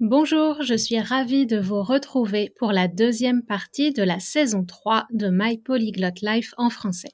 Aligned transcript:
Bonjour, 0.00 0.62
je 0.62 0.74
suis 0.74 0.98
ravie 0.98 1.44
de 1.44 1.58
vous 1.58 1.82
retrouver 1.82 2.54
pour 2.58 2.72
la 2.72 2.88
deuxième 2.88 3.42
partie 3.42 3.92
de 3.92 4.02
la 4.02 4.18
saison 4.18 4.64
3 4.64 5.06
de 5.12 5.28
My 5.30 5.58
Polyglot 5.58 6.22
Life 6.22 6.54
en 6.56 6.70
français. 6.70 7.10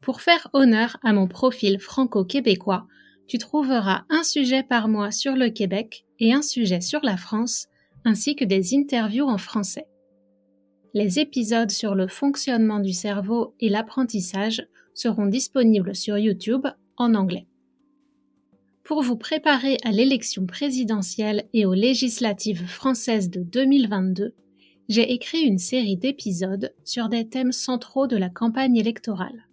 Pour 0.00 0.20
faire 0.20 0.48
honneur 0.52 0.96
à 1.02 1.12
mon 1.12 1.26
profil 1.26 1.80
franco-québécois, 1.80 2.86
tu 3.26 3.38
trouveras 3.38 4.04
un 4.10 4.22
sujet 4.22 4.62
par 4.62 4.86
mois 4.86 5.10
sur 5.10 5.34
le 5.34 5.50
Québec 5.50 6.04
et 6.20 6.32
un 6.32 6.42
sujet 6.42 6.80
sur 6.80 7.00
la 7.02 7.16
France, 7.16 7.66
ainsi 8.04 8.36
que 8.36 8.44
des 8.44 8.76
interviews 8.76 9.26
en 9.26 9.38
français. 9.38 9.88
Les 10.92 11.18
épisodes 11.18 11.72
sur 11.72 11.96
le 11.96 12.06
fonctionnement 12.06 12.78
du 12.78 12.92
cerveau 12.92 13.56
et 13.58 13.68
l'apprentissage 13.68 14.64
seront 14.94 15.26
disponibles 15.26 15.96
sur 15.96 16.16
YouTube 16.16 16.68
en 16.96 17.16
anglais. 17.16 17.48
Pour 18.84 19.02
vous 19.02 19.16
préparer 19.16 19.78
à 19.82 19.92
l'élection 19.92 20.44
présidentielle 20.44 21.48
et 21.54 21.64
aux 21.64 21.72
législatives 21.72 22.66
françaises 22.66 23.30
de 23.30 23.40
2022, 23.40 24.34
j'ai 24.90 25.10
écrit 25.10 25.40
une 25.40 25.58
série 25.58 25.96
d'épisodes 25.96 26.70
sur 26.84 27.08
des 27.08 27.26
thèmes 27.26 27.52
centraux 27.52 28.06
de 28.06 28.18
la 28.18 28.28
campagne 28.28 28.76
électorale. 28.76 29.48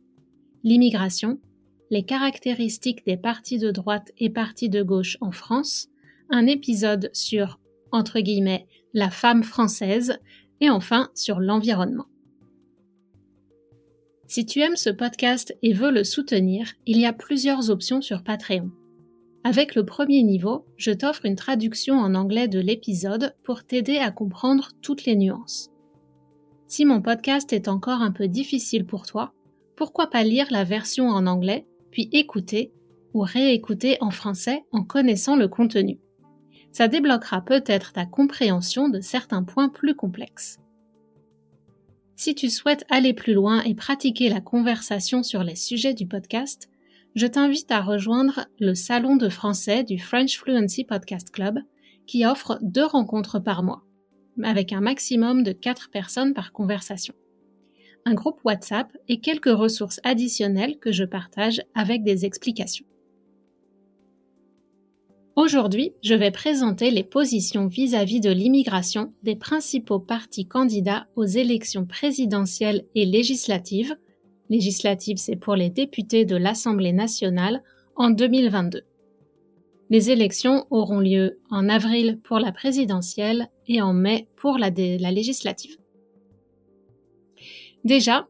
L'immigration, 0.65 1.39
les 1.89 2.03
caractéristiques 2.03 3.05
des 3.05 3.15
partis 3.15 3.57
de 3.57 3.71
droite 3.71 4.11
et 4.17 4.29
partis 4.29 4.67
de 4.67 4.83
gauche 4.83 5.17
en 5.21 5.31
France, 5.31 5.87
un 6.29 6.45
épisode 6.45 7.09
sur, 7.13 7.57
entre 7.93 8.19
guillemets, 8.19 8.67
la 8.93 9.09
femme 9.09 9.43
française, 9.43 10.19
et 10.59 10.69
enfin 10.69 11.09
sur 11.15 11.39
l'environnement. 11.39 12.05
Si 14.27 14.45
tu 14.45 14.59
aimes 14.59 14.75
ce 14.75 14.89
podcast 14.89 15.55
et 15.63 15.71
veux 15.71 15.91
le 15.91 16.03
soutenir, 16.03 16.73
il 16.85 16.99
y 16.99 17.05
a 17.05 17.13
plusieurs 17.13 17.69
options 17.69 18.01
sur 18.01 18.23
Patreon. 18.23 18.71
Avec 19.43 19.73
le 19.73 19.85
premier 19.85 20.21
niveau, 20.21 20.65
je 20.77 20.91
t'offre 20.91 21.25
une 21.25 21.35
traduction 21.35 21.95
en 21.95 22.13
anglais 22.13 22.47
de 22.47 22.59
l'épisode 22.59 23.35
pour 23.43 23.63
t'aider 23.63 23.97
à 23.97 24.11
comprendre 24.11 24.69
toutes 24.81 25.05
les 25.05 25.15
nuances. 25.15 25.71
Si 26.67 26.85
mon 26.85 27.01
podcast 27.01 27.51
est 27.51 27.67
encore 27.67 28.01
un 28.01 28.11
peu 28.11 28.27
difficile 28.27 28.85
pour 28.85 29.05
toi, 29.05 29.33
pourquoi 29.75 30.09
pas 30.09 30.23
lire 30.23 30.47
la 30.51 30.63
version 30.63 31.07
en 31.07 31.25
anglais, 31.25 31.65
puis 31.89 32.07
écouter 32.13 32.71
ou 33.13 33.21
réécouter 33.21 33.97
en 33.99 34.11
français 34.11 34.63
en 34.71 34.83
connaissant 34.83 35.35
le 35.35 35.47
contenu. 35.47 35.99
Ça 36.71 36.87
débloquera 36.87 37.41
peut-être 37.41 37.93
ta 37.93 38.05
compréhension 38.05 38.89
de 38.89 39.01
certains 39.01 39.43
points 39.43 39.69
plus 39.69 39.95
complexes. 39.95 40.59
Si 42.15 42.35
tu 42.35 42.49
souhaites 42.49 42.85
aller 42.89 43.13
plus 43.13 43.33
loin 43.33 43.63
et 43.63 43.73
pratiquer 43.73 44.29
la 44.29 44.39
conversation 44.39 45.23
sur 45.23 45.43
les 45.43 45.55
sujets 45.55 45.95
du 45.95 46.07
podcast, 46.07 46.69
je 47.15 47.27
t'invite 47.27 47.71
à 47.71 47.81
rejoindre 47.81 48.47
le 48.59 48.73
salon 48.73 49.15
de 49.17 49.29
français 49.29 49.83
du 49.83 49.99
French 49.99 50.37
Fluency 50.37 50.83
Podcast 50.83 51.29
Club 51.31 51.59
qui 52.07 52.25
offre 52.25 52.57
deux 52.61 52.85
rencontres 52.85 53.39
par 53.39 53.63
mois, 53.63 53.83
avec 54.43 54.73
un 54.73 54.81
maximum 54.81 55.43
de 55.43 55.51
quatre 55.51 55.89
personnes 55.91 56.33
par 56.33 56.51
conversation. 56.51 57.13
Un 58.05 58.13
groupe 58.13 58.39
WhatsApp 58.43 58.87
et 59.07 59.19
quelques 59.19 59.45
ressources 59.45 59.99
additionnelles 60.03 60.79
que 60.79 60.91
je 60.91 61.03
partage 61.03 61.61
avec 61.75 62.03
des 62.03 62.25
explications. 62.25 62.85
Aujourd'hui, 65.35 65.93
je 66.03 66.13
vais 66.13 66.31
présenter 66.31 66.91
les 66.91 67.03
positions 67.03 67.67
vis-à-vis 67.67 68.19
-vis 68.19 68.23
de 68.23 68.31
l'immigration 68.31 69.13
des 69.23 69.35
principaux 69.35 69.99
partis 69.99 70.45
candidats 70.45 71.07
aux 71.15 71.25
élections 71.25 71.85
présidentielles 71.85 72.85
et 72.95 73.05
législatives 73.05 73.95
législative, 74.51 75.17
c'est 75.17 75.37
pour 75.37 75.55
les 75.55 75.69
députés 75.69 76.25
de 76.25 76.35
l'Assemblée 76.35 76.91
nationale 76.91 77.63
en 77.95 78.09
2022. 78.09 78.81
Les 79.89 80.11
élections 80.11 80.67
auront 80.69 80.99
lieu 80.99 81.39
en 81.49 81.69
avril 81.69 82.19
pour 82.21 82.37
la 82.37 82.51
présidentielle 82.51 83.47
et 83.67 83.81
en 83.81 83.93
mai 83.93 84.27
pour 84.35 84.57
la, 84.57 84.69
la 84.69 85.11
législative. 85.11 85.77
Déjà, 87.85 88.27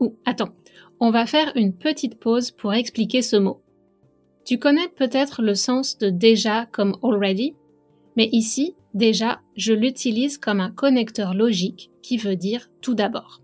ou 0.00 0.16
attends, 0.24 0.54
on 0.98 1.10
va 1.10 1.26
faire 1.26 1.52
une 1.54 1.74
petite 1.74 2.18
pause 2.18 2.50
pour 2.50 2.72
expliquer 2.72 3.20
ce 3.20 3.36
mot. 3.36 3.60
Tu 4.46 4.58
connais 4.58 4.88
peut-être 4.88 5.42
le 5.42 5.54
sens 5.54 5.98
de 5.98 6.08
déjà 6.08 6.66
comme 6.72 6.96
already, 7.02 7.54
mais 8.16 8.30
ici, 8.32 8.74
déjà, 8.94 9.40
je 9.56 9.74
l'utilise 9.74 10.38
comme 10.38 10.60
un 10.60 10.70
connecteur 10.70 11.34
logique 11.34 11.90
qui 12.02 12.16
veut 12.16 12.36
dire 12.36 12.70
tout 12.80 12.94
d'abord. 12.94 13.42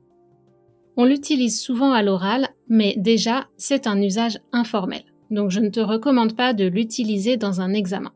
On 0.97 1.05
l'utilise 1.05 1.61
souvent 1.61 1.93
à 1.93 2.03
l'oral, 2.03 2.49
mais 2.69 2.95
déjà, 2.97 3.49
c'est 3.57 3.87
un 3.87 4.01
usage 4.01 4.39
informel. 4.53 5.03
Donc 5.31 5.51
je 5.51 5.61
ne 5.61 5.71
te 5.71 5.81
recommande 5.81 6.37
pas 6.37 6.55
de 6.55 6.67
l'utiliser 6.67 7.37
dans 7.37 7.61
un 7.61 7.73
examen. 7.73 8.13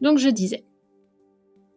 Donc 0.00 0.18
je 0.18 0.28
disais. 0.28 0.64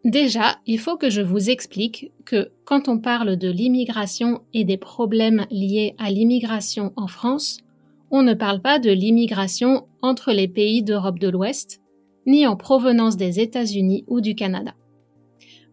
Déjà, 0.03 0.59
il 0.67 0.77
faut 0.77 0.97
que 0.97 1.09
je 1.09 1.21
vous 1.21 1.49
explique 1.49 2.11
que 2.25 2.51
quand 2.63 2.87
on 2.89 2.99
parle 2.99 3.37
de 3.37 3.49
l'immigration 3.49 4.41
et 4.53 4.63
des 4.63 4.77
problèmes 4.77 5.47
liés 5.49 5.95
à 5.97 6.11
l'immigration 6.11 6.93
en 6.95 7.07
France, 7.07 7.57
on 8.11 8.21
ne 8.21 8.35
parle 8.35 8.61
pas 8.61 8.77
de 8.77 8.91
l'immigration 8.91 9.87
entre 10.03 10.31
les 10.31 10.47
pays 10.47 10.83
d'Europe 10.83 11.17
de 11.17 11.27
l'Ouest, 11.27 11.81
ni 12.27 12.45
en 12.45 12.55
provenance 12.55 13.17
des 13.17 13.39
États-Unis 13.39 14.03
ou 14.07 14.21
du 14.21 14.35
Canada. 14.35 14.75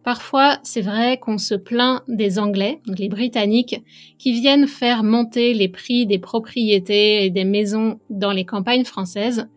Parfois, 0.03 0.59
c'est 0.63 0.81
vrai 0.81 1.17
qu'on 1.17 1.37
se 1.37 1.55
plaint 1.55 2.01
des 2.09 2.37
Anglais, 2.37 2.81
les 2.97 3.07
Britanniques, 3.07 3.81
qui 4.17 4.33
viennent 4.33 4.67
faire 4.67 5.01
monter 5.01 5.53
les 5.53 5.69
prix 5.69 6.05
des 6.05 6.19
propriétés 6.19 7.25
et 7.25 7.29
des 7.29 7.45
maisons 7.45 7.99
dans 8.09 8.31
les 8.31 8.43
campagnes 8.43 8.83
françaises, 8.83 9.47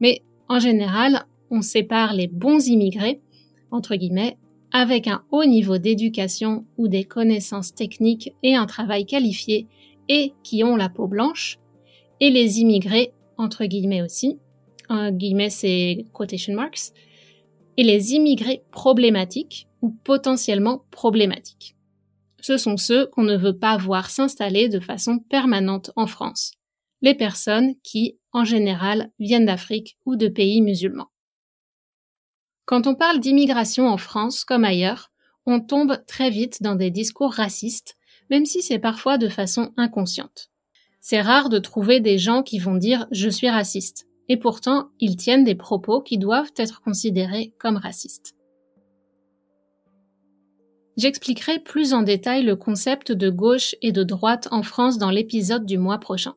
mais 0.00 0.22
en 0.48 0.58
général, 0.58 1.24
on 1.50 1.62
sépare 1.62 2.14
les 2.14 2.26
bons 2.26 2.66
immigrés, 2.66 3.20
entre 3.70 3.94
guillemets, 3.94 4.38
avec 4.72 5.06
un 5.06 5.22
haut 5.30 5.44
niveau 5.44 5.78
d'éducation 5.78 6.64
ou 6.78 6.88
des 6.88 7.04
connaissances 7.04 7.74
techniques 7.74 8.34
et 8.42 8.56
un 8.56 8.66
travail 8.66 9.06
qualifié 9.06 9.68
et 10.08 10.32
qui 10.42 10.64
ont 10.64 10.74
la 10.74 10.88
peau 10.88 11.06
blanche, 11.06 11.58
et 12.18 12.30
les 12.30 12.60
immigrés, 12.60 13.12
entre 13.38 13.66
guillemets 13.66 14.02
aussi, 14.02 14.38
en 14.88 15.12
guillemets 15.12 15.50
c'est 15.50 16.06
quotation 16.12 16.54
marks, 16.54 16.92
et 17.76 17.84
les 17.84 18.14
immigrés 18.14 18.62
problématiques, 18.72 19.68
ou 19.82 19.90
potentiellement 19.90 20.84
problématiques. 20.90 21.76
Ce 22.40 22.56
sont 22.56 22.76
ceux 22.76 23.06
qu'on 23.06 23.22
ne 23.22 23.36
veut 23.36 23.58
pas 23.58 23.76
voir 23.76 24.10
s'installer 24.10 24.68
de 24.68 24.80
façon 24.80 25.18
permanente 25.18 25.90
en 25.94 26.06
France, 26.06 26.54
les 27.02 27.14
personnes 27.14 27.74
qui, 27.82 28.18
en 28.32 28.44
général, 28.44 29.10
viennent 29.18 29.46
d'Afrique 29.46 29.98
ou 30.06 30.16
de 30.16 30.28
pays 30.28 30.62
musulmans. 30.62 31.10
Quand 32.64 32.86
on 32.86 32.94
parle 32.94 33.20
d'immigration 33.20 33.88
en 33.88 33.96
France 33.96 34.44
comme 34.44 34.64
ailleurs, 34.64 35.10
on 35.46 35.60
tombe 35.60 36.04
très 36.06 36.30
vite 36.30 36.62
dans 36.62 36.76
des 36.76 36.90
discours 36.90 37.32
racistes, 37.32 37.96
même 38.30 38.46
si 38.46 38.62
c'est 38.62 38.78
parfois 38.78 39.18
de 39.18 39.28
façon 39.28 39.72
inconsciente. 39.76 40.50
C'est 41.00 41.20
rare 41.20 41.48
de 41.48 41.58
trouver 41.58 42.00
des 42.00 42.18
gens 42.18 42.42
qui 42.42 42.60
vont 42.60 42.76
dire 42.76 43.06
je 43.10 43.28
suis 43.28 43.50
raciste, 43.50 44.06
et 44.28 44.36
pourtant 44.36 44.90
ils 45.00 45.16
tiennent 45.16 45.44
des 45.44 45.56
propos 45.56 46.00
qui 46.00 46.18
doivent 46.18 46.52
être 46.56 46.80
considérés 46.80 47.54
comme 47.58 47.76
racistes. 47.76 48.34
J'expliquerai 50.96 51.58
plus 51.58 51.94
en 51.94 52.02
détail 52.02 52.42
le 52.42 52.54
concept 52.54 53.12
de 53.12 53.30
gauche 53.30 53.74
et 53.80 53.92
de 53.92 54.02
droite 54.02 54.48
en 54.50 54.62
France 54.62 54.98
dans 54.98 55.10
l'épisode 55.10 55.64
du 55.64 55.78
mois 55.78 55.98
prochain. 55.98 56.34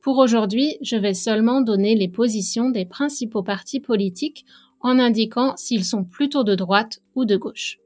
Pour 0.00 0.18
aujourd'hui, 0.18 0.76
je 0.80 0.96
vais 0.96 1.14
seulement 1.14 1.60
donner 1.60 1.94
les 1.94 2.08
positions 2.08 2.70
des 2.70 2.86
principaux 2.86 3.42
partis 3.42 3.80
politiques 3.80 4.46
en 4.80 4.98
indiquant 4.98 5.54
s'ils 5.56 5.84
sont 5.84 6.04
plutôt 6.04 6.44
de 6.44 6.54
droite 6.54 7.00
ou 7.14 7.24
de 7.24 7.36
gauche. 7.36 7.78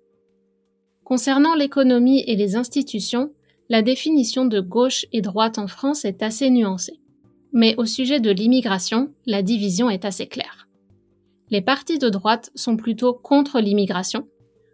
Concernant 1.05 1.55
l'économie 1.55 2.21
et 2.27 2.37
les 2.37 2.55
institutions, 2.55 3.33
la 3.69 3.83
définition 3.83 4.47
de 4.47 4.61
gauche 4.61 5.07
et 5.13 5.21
droite 5.21 5.59
en 5.59 5.67
France 5.67 6.05
est 6.05 6.23
assez 6.23 6.51
nuancée. 6.51 7.01
Mais 7.53 7.75
au 7.77 7.87
sujet 7.87 8.21
de 8.21 8.31
l'immigration, 8.31 9.13
la 9.27 9.43
division 9.43 9.91
est 9.91 10.05
assez 10.05 10.27
claire. 10.27 10.69
Les 11.51 11.63
partis 11.63 11.99
de 11.99 12.09
droite 12.09 12.51
sont 12.55 12.77
plutôt 12.77 13.15
contre 13.15 13.61
l'immigration, 13.61 14.27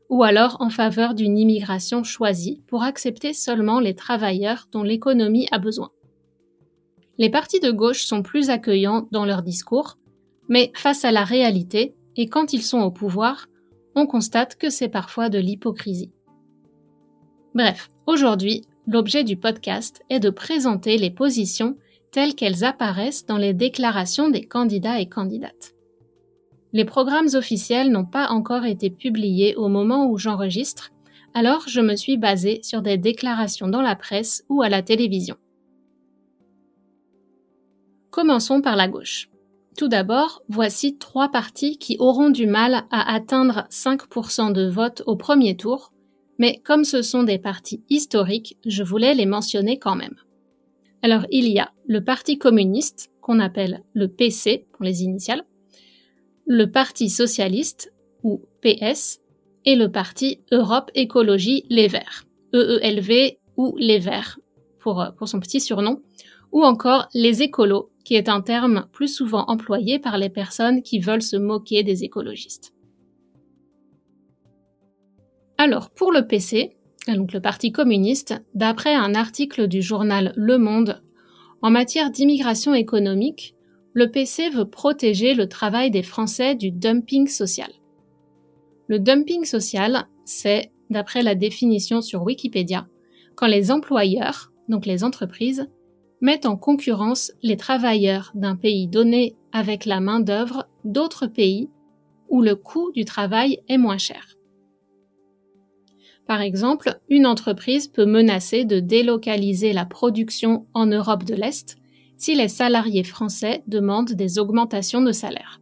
ou 0.08 0.22
alors 0.22 0.56
en 0.60 0.70
faveur 0.70 1.14
d'une 1.14 1.38
immigration 1.38 2.04
choisie 2.04 2.62
pour 2.66 2.82
accepter 2.82 3.32
seulement 3.32 3.80
les 3.80 3.94
travailleurs 3.94 4.68
dont 4.72 4.82
l'économie 4.82 5.48
a 5.50 5.58
besoin. 5.58 5.90
Les 7.18 7.30
partis 7.30 7.60
de 7.60 7.70
gauche 7.70 8.04
sont 8.04 8.22
plus 8.22 8.50
accueillants 8.50 9.08
dans 9.12 9.24
leur 9.24 9.42
discours, 9.42 9.98
mais 10.48 10.72
face 10.74 11.04
à 11.04 11.12
la 11.12 11.24
réalité, 11.24 11.94
et 12.16 12.28
quand 12.28 12.52
ils 12.52 12.62
sont 12.62 12.80
au 12.80 12.90
pouvoir, 12.90 13.46
on 13.94 14.06
constate 14.06 14.56
que 14.56 14.70
c'est 14.70 14.88
parfois 14.88 15.28
de 15.28 15.38
l'hypocrisie. 15.38 16.12
Bref, 17.54 17.88
aujourd'hui, 18.06 18.62
l'objet 18.86 19.24
du 19.24 19.36
podcast 19.36 20.02
est 20.10 20.20
de 20.20 20.30
présenter 20.30 20.98
les 20.98 21.10
positions 21.10 21.76
telles 22.10 22.34
qu'elles 22.34 22.64
apparaissent 22.64 23.26
dans 23.26 23.38
les 23.38 23.54
déclarations 23.54 24.28
des 24.28 24.44
candidats 24.44 25.00
et 25.00 25.08
candidates. 25.08 25.73
Les 26.74 26.84
programmes 26.84 27.28
officiels 27.34 27.92
n'ont 27.92 28.04
pas 28.04 28.30
encore 28.30 28.64
été 28.64 28.90
publiés 28.90 29.54
au 29.54 29.68
moment 29.68 30.10
où 30.10 30.18
j'enregistre, 30.18 30.90
alors 31.32 31.68
je 31.68 31.80
me 31.80 31.94
suis 31.94 32.16
basée 32.16 32.58
sur 32.64 32.82
des 32.82 32.98
déclarations 32.98 33.68
dans 33.68 33.80
la 33.80 33.94
presse 33.94 34.44
ou 34.48 34.60
à 34.60 34.68
la 34.68 34.82
télévision. 34.82 35.36
Commençons 38.10 38.60
par 38.60 38.74
la 38.74 38.88
gauche. 38.88 39.30
Tout 39.78 39.86
d'abord, 39.86 40.42
voici 40.48 40.98
trois 40.98 41.28
partis 41.28 41.78
qui 41.78 41.96
auront 42.00 42.30
du 42.30 42.48
mal 42.48 42.86
à 42.90 43.14
atteindre 43.14 43.68
5% 43.70 44.52
de 44.52 44.68
vote 44.68 45.04
au 45.06 45.14
premier 45.14 45.56
tour, 45.56 45.92
mais 46.38 46.60
comme 46.64 46.82
ce 46.82 47.02
sont 47.02 47.22
des 47.22 47.38
partis 47.38 47.84
historiques, 47.88 48.58
je 48.66 48.82
voulais 48.82 49.14
les 49.14 49.26
mentionner 49.26 49.78
quand 49.78 49.94
même. 49.94 50.16
Alors 51.02 51.24
il 51.30 51.46
y 51.46 51.60
a 51.60 51.70
le 51.86 52.02
Parti 52.02 52.36
communiste, 52.36 53.12
qu'on 53.20 53.38
appelle 53.38 53.84
le 53.94 54.08
PC 54.08 54.66
pour 54.72 54.84
les 54.84 55.04
initiales, 55.04 55.44
le 56.46 56.66
Parti 56.66 57.08
socialiste, 57.08 57.92
ou 58.22 58.42
PS, 58.62 59.20
et 59.64 59.76
le 59.76 59.90
Parti 59.90 60.40
Europe 60.52 60.90
Écologie 60.94 61.64
Les 61.70 61.88
Verts, 61.88 62.24
EELV 62.52 63.36
ou 63.56 63.74
Les 63.78 63.98
Verts, 63.98 64.38
pour, 64.78 65.00
euh, 65.00 65.10
pour 65.10 65.28
son 65.28 65.40
petit 65.40 65.60
surnom, 65.60 66.02
ou 66.52 66.62
encore 66.62 67.08
les 67.14 67.42
écolos, 67.42 67.90
qui 68.04 68.14
est 68.14 68.28
un 68.28 68.42
terme 68.42 68.86
plus 68.92 69.08
souvent 69.08 69.44
employé 69.48 69.98
par 69.98 70.18
les 70.18 70.28
personnes 70.28 70.82
qui 70.82 70.98
veulent 70.98 71.22
se 71.22 71.36
moquer 71.36 71.82
des 71.82 72.04
écologistes. 72.04 72.74
Alors, 75.56 75.90
pour 75.90 76.12
le 76.12 76.26
PC, 76.26 76.76
donc 77.08 77.32
le 77.32 77.40
Parti 77.40 77.72
communiste, 77.72 78.34
d'après 78.54 78.94
un 78.94 79.14
article 79.14 79.68
du 79.68 79.82
journal 79.82 80.32
Le 80.36 80.58
Monde, 80.58 81.02
en 81.62 81.70
matière 81.70 82.10
d'immigration 82.10 82.74
économique, 82.74 83.53
le 83.94 84.10
PC 84.10 84.50
veut 84.50 84.68
protéger 84.68 85.34
le 85.34 85.48
travail 85.48 85.90
des 85.92 86.02
Français 86.02 86.56
du 86.56 86.72
dumping 86.72 87.28
social. 87.28 87.70
Le 88.88 88.98
dumping 88.98 89.44
social, 89.44 90.08
c'est, 90.24 90.72
d'après 90.90 91.22
la 91.22 91.36
définition 91.36 92.00
sur 92.00 92.24
Wikipédia, 92.24 92.88
quand 93.36 93.46
les 93.46 93.70
employeurs, 93.70 94.52
donc 94.68 94.84
les 94.84 95.04
entreprises, 95.04 95.68
mettent 96.20 96.46
en 96.46 96.56
concurrence 96.56 97.32
les 97.42 97.56
travailleurs 97.56 98.32
d'un 98.34 98.56
pays 98.56 98.88
donné 98.88 99.36
avec 99.52 99.84
la 99.84 100.00
main-d'œuvre 100.00 100.68
d'autres 100.84 101.28
pays 101.28 101.70
où 102.28 102.42
le 102.42 102.56
coût 102.56 102.90
du 102.92 103.04
travail 103.04 103.60
est 103.68 103.78
moins 103.78 103.98
cher. 103.98 104.34
Par 106.26 106.40
exemple, 106.40 106.98
une 107.08 107.26
entreprise 107.26 107.86
peut 107.86 108.06
menacer 108.06 108.64
de 108.64 108.80
délocaliser 108.80 109.72
la 109.72 109.84
production 109.84 110.66
en 110.74 110.86
Europe 110.86 111.24
de 111.24 111.34
l'Est 111.34 111.76
si 112.16 112.34
les 112.34 112.48
salariés 112.48 113.04
français 113.04 113.62
demandent 113.66 114.12
des 114.12 114.38
augmentations 114.38 115.02
de 115.02 115.12
salaire. 115.12 115.60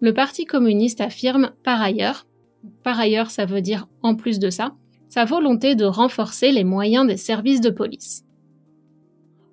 Le 0.00 0.14
Parti 0.14 0.46
communiste 0.46 1.00
affirme 1.00 1.52
par 1.62 1.82
ailleurs, 1.82 2.26
par 2.82 2.98
ailleurs 2.98 3.30
ça 3.30 3.44
veut 3.44 3.60
dire 3.60 3.86
en 4.02 4.14
plus 4.14 4.38
de 4.38 4.50
ça, 4.50 4.74
sa 5.08 5.24
volonté 5.24 5.74
de 5.74 5.84
renforcer 5.84 6.52
les 6.52 6.64
moyens 6.64 7.06
des 7.06 7.16
services 7.16 7.60
de 7.60 7.70
police. 7.70 8.24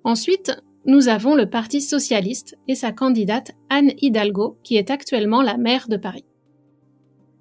Ensuite, 0.04 0.56
nous 0.86 1.08
avons 1.08 1.34
le 1.34 1.50
Parti 1.50 1.82
socialiste 1.82 2.56
et 2.66 2.74
sa 2.74 2.92
candidate 2.92 3.52
Anne 3.68 3.92
Hidalgo, 4.00 4.56
qui 4.62 4.76
est 4.76 4.90
actuellement 4.90 5.42
la 5.42 5.58
maire 5.58 5.88
de 5.88 5.98
Paris. 5.98 6.24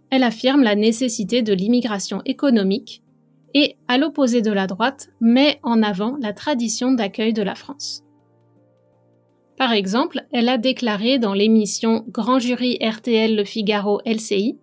Elle 0.10 0.24
affirme 0.24 0.64
la 0.64 0.76
nécessité 0.76 1.44
de 1.44 1.54
l'immigration 1.54 2.22
économique 2.26 3.04
et, 3.54 3.78
à 3.88 3.98
l'opposé 3.98 4.42
de 4.42 4.52
la 4.52 4.68
droite, 4.68 5.10
met 5.20 5.60
en 5.64 5.84
avant 5.84 6.18
la 6.20 6.34
tradition 6.34 6.92
d'accueil 6.92 7.34
de 7.34 7.42
la 7.42 7.56
France. 7.56 8.04
Par 9.58 9.74
exemple, 9.74 10.26
elle 10.32 10.50
a 10.50 10.58
déclaré 10.58 11.18
dans 11.18 11.34
l'émission 11.34 12.06
Grand 12.10 12.40
Jury 12.40 12.78
RTL 12.80 13.36
Le 13.36 13.44
Figaro 13.44 14.02
LCI 14.06 14.60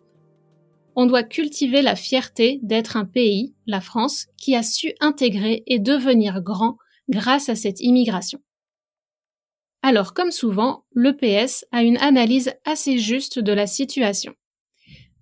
On 0.94 1.06
doit 1.06 1.25
cultiver 1.25 1.82
la 1.82 1.96
fierté 1.96 2.60
d'être 2.62 2.96
un 2.96 3.04
pays, 3.04 3.54
la 3.66 3.81
France, 3.81 4.26
qui 4.36 4.54
a 4.54 4.62
su 4.62 4.92
intégrer 5.00 5.64
et 5.66 5.81
devenir 5.81 6.42
grand 6.42 6.76
grâce 7.08 7.48
à 7.48 7.56
cette 7.56 7.81
immigration. 7.81 8.38
Alors, 9.82 10.14
comme 10.14 10.31
souvent, 10.31 10.84
l'EPS 10.94 11.66
a 11.72 11.82
une 11.82 11.98
analyse 11.98 12.52
assez 12.64 12.98
juste 12.98 13.38
de 13.38 13.52
la 13.52 13.66
situation. 13.66 14.34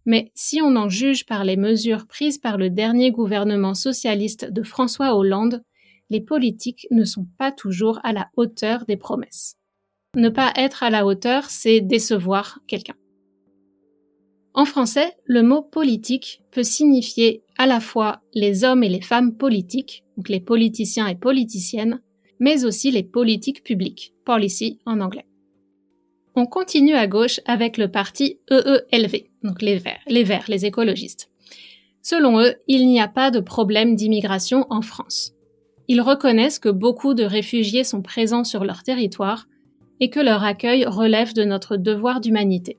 Mais 0.04 0.32
si 0.34 0.60
on 0.60 0.76
en 0.76 0.88
juge 0.88 1.26
par 1.26 1.44
les 1.44 1.56
mesures 1.56 2.06
prises 2.06 2.38
par 2.38 2.58
le 2.58 2.70
dernier 2.70 3.10
gouvernement 3.10 3.75
socialiste 3.75 4.50
de 4.50 4.62
François 4.62 5.16
Hollande, 5.16 5.62
les 6.11 6.21
politiques 6.21 6.87
ne 6.90 7.04
sont 7.04 7.26
pas 7.38 7.52
toujours 7.52 8.00
à 8.02 8.12
la 8.12 8.28
hauteur 8.37 8.85
des 8.87 8.97
promesses. 8.97 9.56
Ne 10.14 10.28
pas 10.28 10.52
être 10.56 10.82
à 10.82 10.90
la 10.90 11.06
hauteur, 11.06 11.47
c'est 11.47 11.80
décevoir 11.80 12.59
quelqu'un. 12.66 12.97
En 14.54 14.66
français, 14.66 15.16
le 15.25 15.42
mot 15.42 15.62
politique 15.62 16.42
peut 16.50 16.62
signifier 16.62 17.42
à 17.56 17.66
la 17.66 17.80
fois 17.80 18.21
les 18.35 18.64
hommes 18.64 18.82
et 18.82 18.90
les 18.90 19.00
femmes 19.00 19.37
politiques, 19.37 20.04
donc 20.18 20.28
les 20.28 20.40
politiciens 20.40 21.06
et 21.06 21.14
politiciennes, 21.14 22.02
mais 22.38 22.66
aussi 22.66 22.90
les 22.90 23.02
politiques 23.02 23.64
publiques, 23.64 24.12
policy 24.26 24.80
en 24.85 25.00
anglais. 25.00 25.26
On 26.35 26.47
continue 26.47 26.95
à 26.95 27.07
gauche 27.07 27.41
avec 27.45 27.77
le 27.77 27.91
parti 27.91 28.39
EELV, 28.51 29.25
donc 29.43 29.61
les 29.61 29.77
Verts, 29.77 30.01
les 30.07 30.25
Verts, 30.25 30.47
les 30.49 30.65
écologistes. 30.65 31.29
Selon 32.01 32.41
eux, 32.41 32.55
il 32.69 32.87
n'y 32.87 33.01
a 33.01 33.09
pas 33.09 33.31
de 33.31 33.41
problème 33.41 33.95
d'immigration 33.95 34.67
en 34.71 34.81
France. 34.81 35.35
Ils 35.89 36.01
reconnaissent 36.01 36.59
que 36.59 36.71
beaucoup 36.71 37.12
de 37.12 37.23
réfugiés 37.23 37.85
sont 37.85 38.01
présents 38.01 38.45
sur 38.45 38.65
leur 38.65 38.83
territoire 38.83 39.47
et 40.01 40.09
que 40.09 40.21
leur 40.21 40.43
accueil 40.43 40.87
relève 40.87 41.35
de 41.35 41.45
notre 41.45 41.77
devoir 41.77 42.21
d'humanité. 42.21 42.79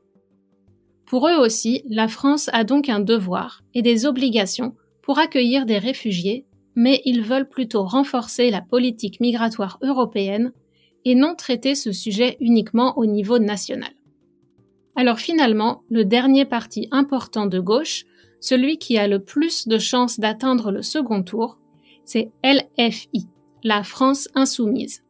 Pour 1.06 1.28
eux 1.28 1.38
aussi, 1.38 1.84
la 1.88 2.08
France 2.08 2.50
a 2.54 2.64
donc 2.64 2.90
un 2.90 3.00
devoir 3.00 3.62
et 3.76 3.84
des 3.84 4.08
obligations 4.08 4.74
pour 5.04 5.20
accueillir 5.20 5.68
des 5.68 5.78
réfugiés, 5.78 6.48
mais 6.76 7.02
ils 7.06 7.22
veulent 7.22 7.48
plutôt 7.48 7.84
renforcer 7.84 8.50
la 8.50 8.62
politique 8.62 9.20
migratoire 9.20 9.78
européenne 9.84 10.54
et 11.06 11.16
non 11.16 11.36
traiter 11.36 11.76
ce 11.76 11.92
sujet 11.92 12.38
uniquement 12.40 12.98
au 12.98 13.06
niveau 13.06 13.40
national. 13.40 13.92
Alors 14.96 15.20
finalement, 15.20 15.84
le 15.90 16.06
dernier 16.06 16.46
parti 16.46 16.88
important 16.92 17.46
de 17.46 17.60
gauche, 17.60 18.06
celui 18.40 18.78
qui 18.78 18.98
a 18.98 19.08
le 19.08 19.20
plus 19.20 19.68
de 19.68 19.80
chances 19.80 20.20
d'atteindre 20.20 20.72
le 20.72 20.82
second 20.82 21.24
tour, 21.24 21.58
c'est 22.06 22.32
LFI, 22.44 23.28
la 23.64 23.84
France 23.84 24.28
insoumise, 24.36 25.04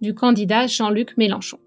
du 0.00 0.14
candidat 0.14 0.66
Jean-Luc 0.66 1.16
Mélenchon. 1.16 1.58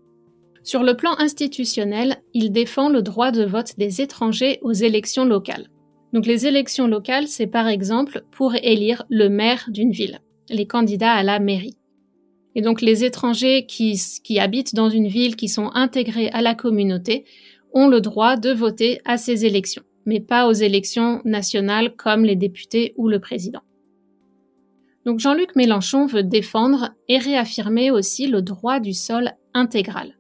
Sur 0.63 0.83
le 0.83 0.95
plan 0.95 1.15
institutionnel, 1.17 2.17
il 2.33 2.51
défend 2.51 2.89
le 2.89 3.01
droit 3.01 3.31
de 3.31 3.43
vote 3.43 3.77
des 3.77 4.01
étrangers 4.01 4.59
aux 4.61 4.73
élections 4.73 5.25
locales. 5.25 5.67
Donc 6.13 6.25
les 6.25 6.45
élections 6.45 6.87
locales, 6.87 7.27
c'est 7.27 7.47
par 7.47 7.67
exemple 7.67 8.23
pour 8.31 8.55
élire 8.55 9.03
le 9.09 9.27
maire 9.27 9.65
d'une 9.69 9.91
ville, 9.91 10.19
les 10.49 10.67
candidats 10.67 11.13
à 11.13 11.23
la 11.23 11.39
mairie. 11.39 11.77
Et 12.55 12.61
donc 12.61 12.81
les 12.81 13.05
étrangers 13.05 13.65
qui, 13.65 14.39
habitent 14.39 14.75
dans 14.75 14.89
une 14.89 15.07
ville, 15.07 15.35
qui 15.35 15.47
sont 15.47 15.71
intégrés 15.73 16.29
à 16.29 16.41
la 16.41 16.55
communauté, 16.55 17.25
ont 17.73 17.87
le 17.87 18.01
droit 18.01 18.35
de 18.35 18.51
voter 18.51 18.99
à 19.05 19.17
ces 19.17 19.45
élections, 19.45 19.83
mais 20.05 20.19
pas 20.19 20.47
aux 20.47 20.53
élections 20.53 21.21
nationales 21.23 21.95
comme 21.95 22.25
les 22.25 22.35
députés 22.35 22.93
ou 22.97 23.07
le 23.07 23.19
président. 23.19 23.61
Donc 25.05 25.19
Jean-Luc 25.19 25.55
Mélenchon 25.55 26.05
veut 26.05 26.23
défendre 26.23 26.91
et 27.07 27.17
réaffirmer 27.17 27.89
aussi 27.89 28.27
le 28.27 28.41
droit 28.41 28.79
du 28.79 28.93
sol 28.93 29.31
intégral. 29.53 30.17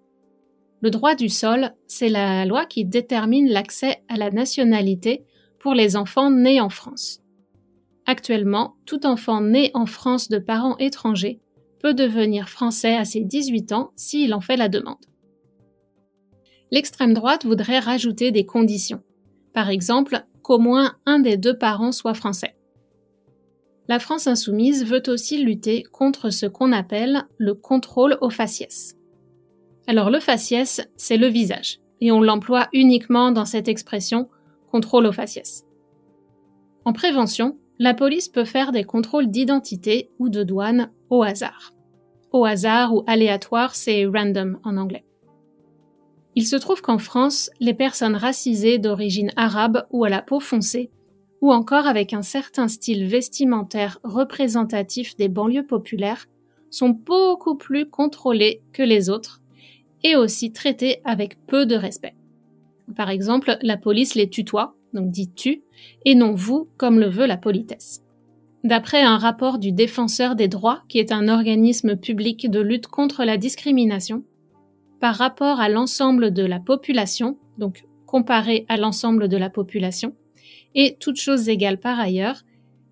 Le 0.81 0.89
droit 0.89 1.13
du 1.13 1.29
sol, 1.29 1.73
c'est 1.85 2.09
la 2.09 2.45
loi 2.45 2.65
qui 2.65 2.85
détermine 2.85 3.49
l'accès 3.49 4.01
à 4.07 4.17
la 4.17 4.31
nationalité 4.31 5.23
pour 5.59 5.75
les 5.75 5.95
enfants 5.95 6.31
nés 6.31 6.59
en 6.59 6.69
France. 6.69 7.21
Actuellement, 8.07 8.75
tout 8.87 9.05
enfant 9.05 9.41
né 9.41 9.69
en 9.75 9.85
France 9.85 10.27
de 10.29 10.39
parents 10.39 10.75
étrangers 10.79 11.39
peut 11.81 11.93
devenir 11.93 12.49
français 12.49 12.95
à 12.95 13.05
ses 13.05 13.21
18 13.21 13.71
ans 13.71 13.91
s'il 13.95 14.33
en 14.33 14.41
fait 14.41 14.57
la 14.57 14.69
demande. 14.69 15.05
L'extrême 16.71 17.13
droite 17.13 17.45
voudrait 17.45 17.79
rajouter 17.79 18.31
des 18.31 18.45
conditions. 18.45 19.01
Par 19.53 19.69
exemple, 19.69 20.23
qu'au 20.41 20.59
moins 20.59 20.95
un 21.05 21.19
des 21.19 21.37
deux 21.37 21.57
parents 21.57 21.91
soit 21.91 22.13
français. 22.13 22.55
La 23.87 23.99
France 23.99 24.27
insoumise 24.27 24.85
veut 24.85 25.03
aussi 25.07 25.43
lutter 25.43 25.83
contre 25.83 26.29
ce 26.29 26.45
qu'on 26.45 26.71
appelle 26.71 27.23
le 27.37 27.53
contrôle 27.53 28.17
au 28.21 28.29
faciès. 28.29 28.95
Alors 29.87 30.09
le 30.09 30.19
faciès, 30.19 30.87
c'est 30.95 31.17
le 31.17 31.27
visage, 31.27 31.79
et 31.99 32.11
on 32.11 32.21
l'emploie 32.21 32.69
uniquement 32.71 33.31
dans 33.31 33.45
cette 33.45 33.67
expression 33.67 34.29
contrôle 34.71 35.07
au 35.07 35.11
faciès. 35.11 35.65
En 36.85 36.93
prévention, 36.93 37.57
la 37.79 37.93
police 37.93 38.29
peut 38.29 38.45
faire 38.45 38.71
des 38.71 38.83
contrôles 38.83 39.27
d'identité 39.29 40.11
ou 40.19 40.29
de 40.29 40.43
douane 40.43 40.91
au 41.11 41.21
hasard. 41.21 41.73
Au 42.31 42.45
hasard 42.45 42.95
ou 42.95 43.03
aléatoire, 43.05 43.75
c'est 43.75 44.05
random 44.05 44.57
en 44.63 44.77
anglais. 44.77 45.05
Il 46.35 46.47
se 46.47 46.55
trouve 46.55 46.81
qu'en 46.81 46.97
France, 46.97 47.51
les 47.59 47.73
personnes 47.73 48.15
racisées 48.15 48.79
d'origine 48.79 49.31
arabe 49.35 49.85
ou 49.91 50.05
à 50.05 50.09
la 50.09 50.21
peau 50.21 50.39
foncée, 50.39 50.89
ou 51.41 51.51
encore 51.51 51.85
avec 51.85 52.13
un 52.13 52.21
certain 52.21 52.69
style 52.69 53.05
vestimentaire 53.05 53.99
représentatif 54.03 55.17
des 55.17 55.27
banlieues 55.27 55.65
populaires, 55.65 56.27
sont 56.69 56.89
beaucoup 56.89 57.55
plus 57.55 57.89
contrôlées 57.89 58.61
que 58.71 58.83
les 58.83 59.09
autres 59.09 59.41
et 60.03 60.15
aussi 60.15 60.53
traitées 60.53 61.01
avec 61.03 61.45
peu 61.45 61.65
de 61.65 61.75
respect. 61.75 62.15
Par 62.95 63.09
exemple, 63.09 63.57
la 63.61 63.75
police 63.75 64.15
les 64.15 64.29
tutoie, 64.29 64.75
donc 64.93 65.11
dit 65.11 65.31
tu, 65.33 65.63
et 66.05 66.15
non 66.15 66.33
vous, 66.33 66.69
comme 66.77 66.99
le 66.99 67.09
veut 67.09 67.25
la 67.25 67.37
politesse. 67.37 68.01
D'après 68.63 69.01
un 69.01 69.17
rapport 69.17 69.57
du 69.57 69.71
Défenseur 69.71 70.35
des 70.35 70.47
droits, 70.47 70.83
qui 70.87 70.99
est 70.99 71.11
un 71.11 71.27
organisme 71.27 71.95
public 71.95 72.49
de 72.49 72.59
lutte 72.59 72.87
contre 72.87 73.23
la 73.23 73.37
discrimination, 73.37 74.23
par 74.99 75.15
rapport 75.15 75.59
à 75.59 75.67
l'ensemble 75.67 76.31
de 76.31 76.45
la 76.45 76.59
population, 76.59 77.39
donc 77.57 77.85
comparé 78.05 78.65
à 78.69 78.77
l'ensemble 78.77 79.29
de 79.29 79.37
la 79.37 79.49
population, 79.49 80.15
et 80.75 80.95
toutes 80.99 81.19
choses 81.19 81.49
égales 81.49 81.79
par 81.79 81.99
ailleurs, 81.99 82.43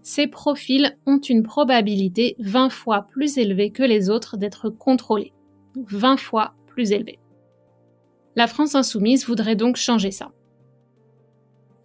ces 0.02 0.26
profils 0.26 0.98
ont 1.06 1.20
une 1.20 1.44
probabilité 1.44 2.36
20 2.40 2.70
fois 2.70 3.04
plus 3.04 3.38
élevée 3.38 3.70
que 3.70 3.84
les 3.84 4.10
autres 4.10 4.38
d'être 4.38 4.70
contrôlés. 4.70 5.34
20 5.76 6.18
fois 6.18 6.56
plus 6.66 6.92
élevée. 6.94 7.20
La 8.36 8.48
France 8.48 8.74
insoumise 8.74 9.28
voudrait 9.28 9.56
donc 9.56 9.76
changer 9.76 10.12
ça. 10.12 10.32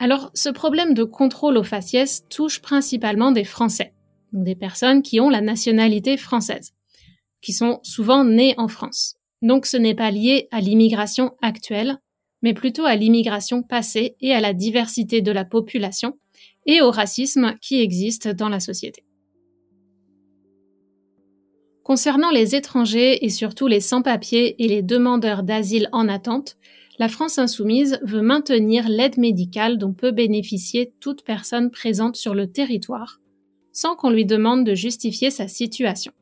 Alors, 0.04 0.30
ce 0.34 0.50
problème 0.50 0.92
de 0.92 1.02
contrôle 1.02 1.56
aux 1.56 1.64
faciès 1.64 2.26
touche 2.28 2.60
principalement 2.60 3.32
des 3.32 3.44
Français, 3.44 3.94
des 4.34 4.54
personnes 4.54 5.00
qui 5.00 5.18
ont 5.18 5.30
la 5.30 5.40
nationalité 5.40 6.18
française, 6.18 6.74
qui 7.40 7.54
sont 7.54 7.80
souvent 7.82 8.22
nées 8.22 8.52
en 8.58 8.68
France. 8.68 9.16
Donc 9.40 9.64
ce 9.64 9.78
n'est 9.78 9.94
pas 9.94 10.10
lié 10.10 10.46
à 10.50 10.60
l'immigration 10.60 11.32
actuelle, 11.40 11.96
mais 12.42 12.52
plutôt 12.52 12.84
à 12.84 12.96
l'immigration 12.96 13.62
passée 13.62 14.14
et 14.20 14.34
à 14.34 14.42
la 14.42 14.52
diversité 14.52 15.22
de 15.22 15.32
la 15.32 15.46
population 15.46 16.18
et 16.66 16.82
au 16.82 16.90
racisme 16.90 17.56
qui 17.62 17.80
existe 17.80 18.28
dans 18.28 18.50
la 18.50 18.60
société. 18.60 19.06
Concernant 21.82 22.30
les 22.30 22.54
étrangers 22.54 23.24
et 23.24 23.30
surtout 23.30 23.68
les 23.68 23.80
sans-papiers 23.80 24.62
et 24.62 24.68
les 24.68 24.82
demandeurs 24.82 25.42
d'asile 25.42 25.88
en 25.92 26.10
attente, 26.10 26.58
la 26.98 27.08
France 27.08 27.38
insoumise 27.38 27.98
veut 28.02 28.22
maintenir 28.22 28.88
l'aide 28.88 29.18
médicale 29.18 29.78
dont 29.78 29.92
peut 29.92 30.12
bénéficier 30.12 30.92
toute 31.00 31.24
personne 31.24 31.70
présente 31.70 32.16
sur 32.16 32.34
le 32.34 32.50
territoire, 32.50 33.20
sans 33.72 33.96
qu'on 33.96 34.10
lui 34.10 34.24
demande 34.24 34.64
de 34.64 34.74
justifier 34.74 35.30
sa 35.30 35.48
situation. 35.48 36.12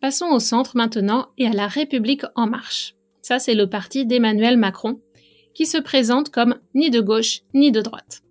Passons 0.00 0.30
au 0.30 0.40
centre 0.40 0.76
maintenant 0.76 1.28
et 1.38 1.46
à 1.46 1.52
la 1.52 1.68
République 1.68 2.24
en 2.34 2.46
marche. 2.46 2.94
Ça, 3.20 3.38
c'est 3.38 3.54
le 3.54 3.68
parti 3.68 4.06
d'Emmanuel 4.06 4.56
Macron, 4.56 5.00
qui 5.54 5.66
se 5.66 5.78
présente 5.78 6.30
comme 6.30 6.56
ni 6.74 6.90
de 6.90 7.00
gauche 7.00 7.42
ni 7.54 7.70
de 7.70 7.80
droite. 7.80 8.22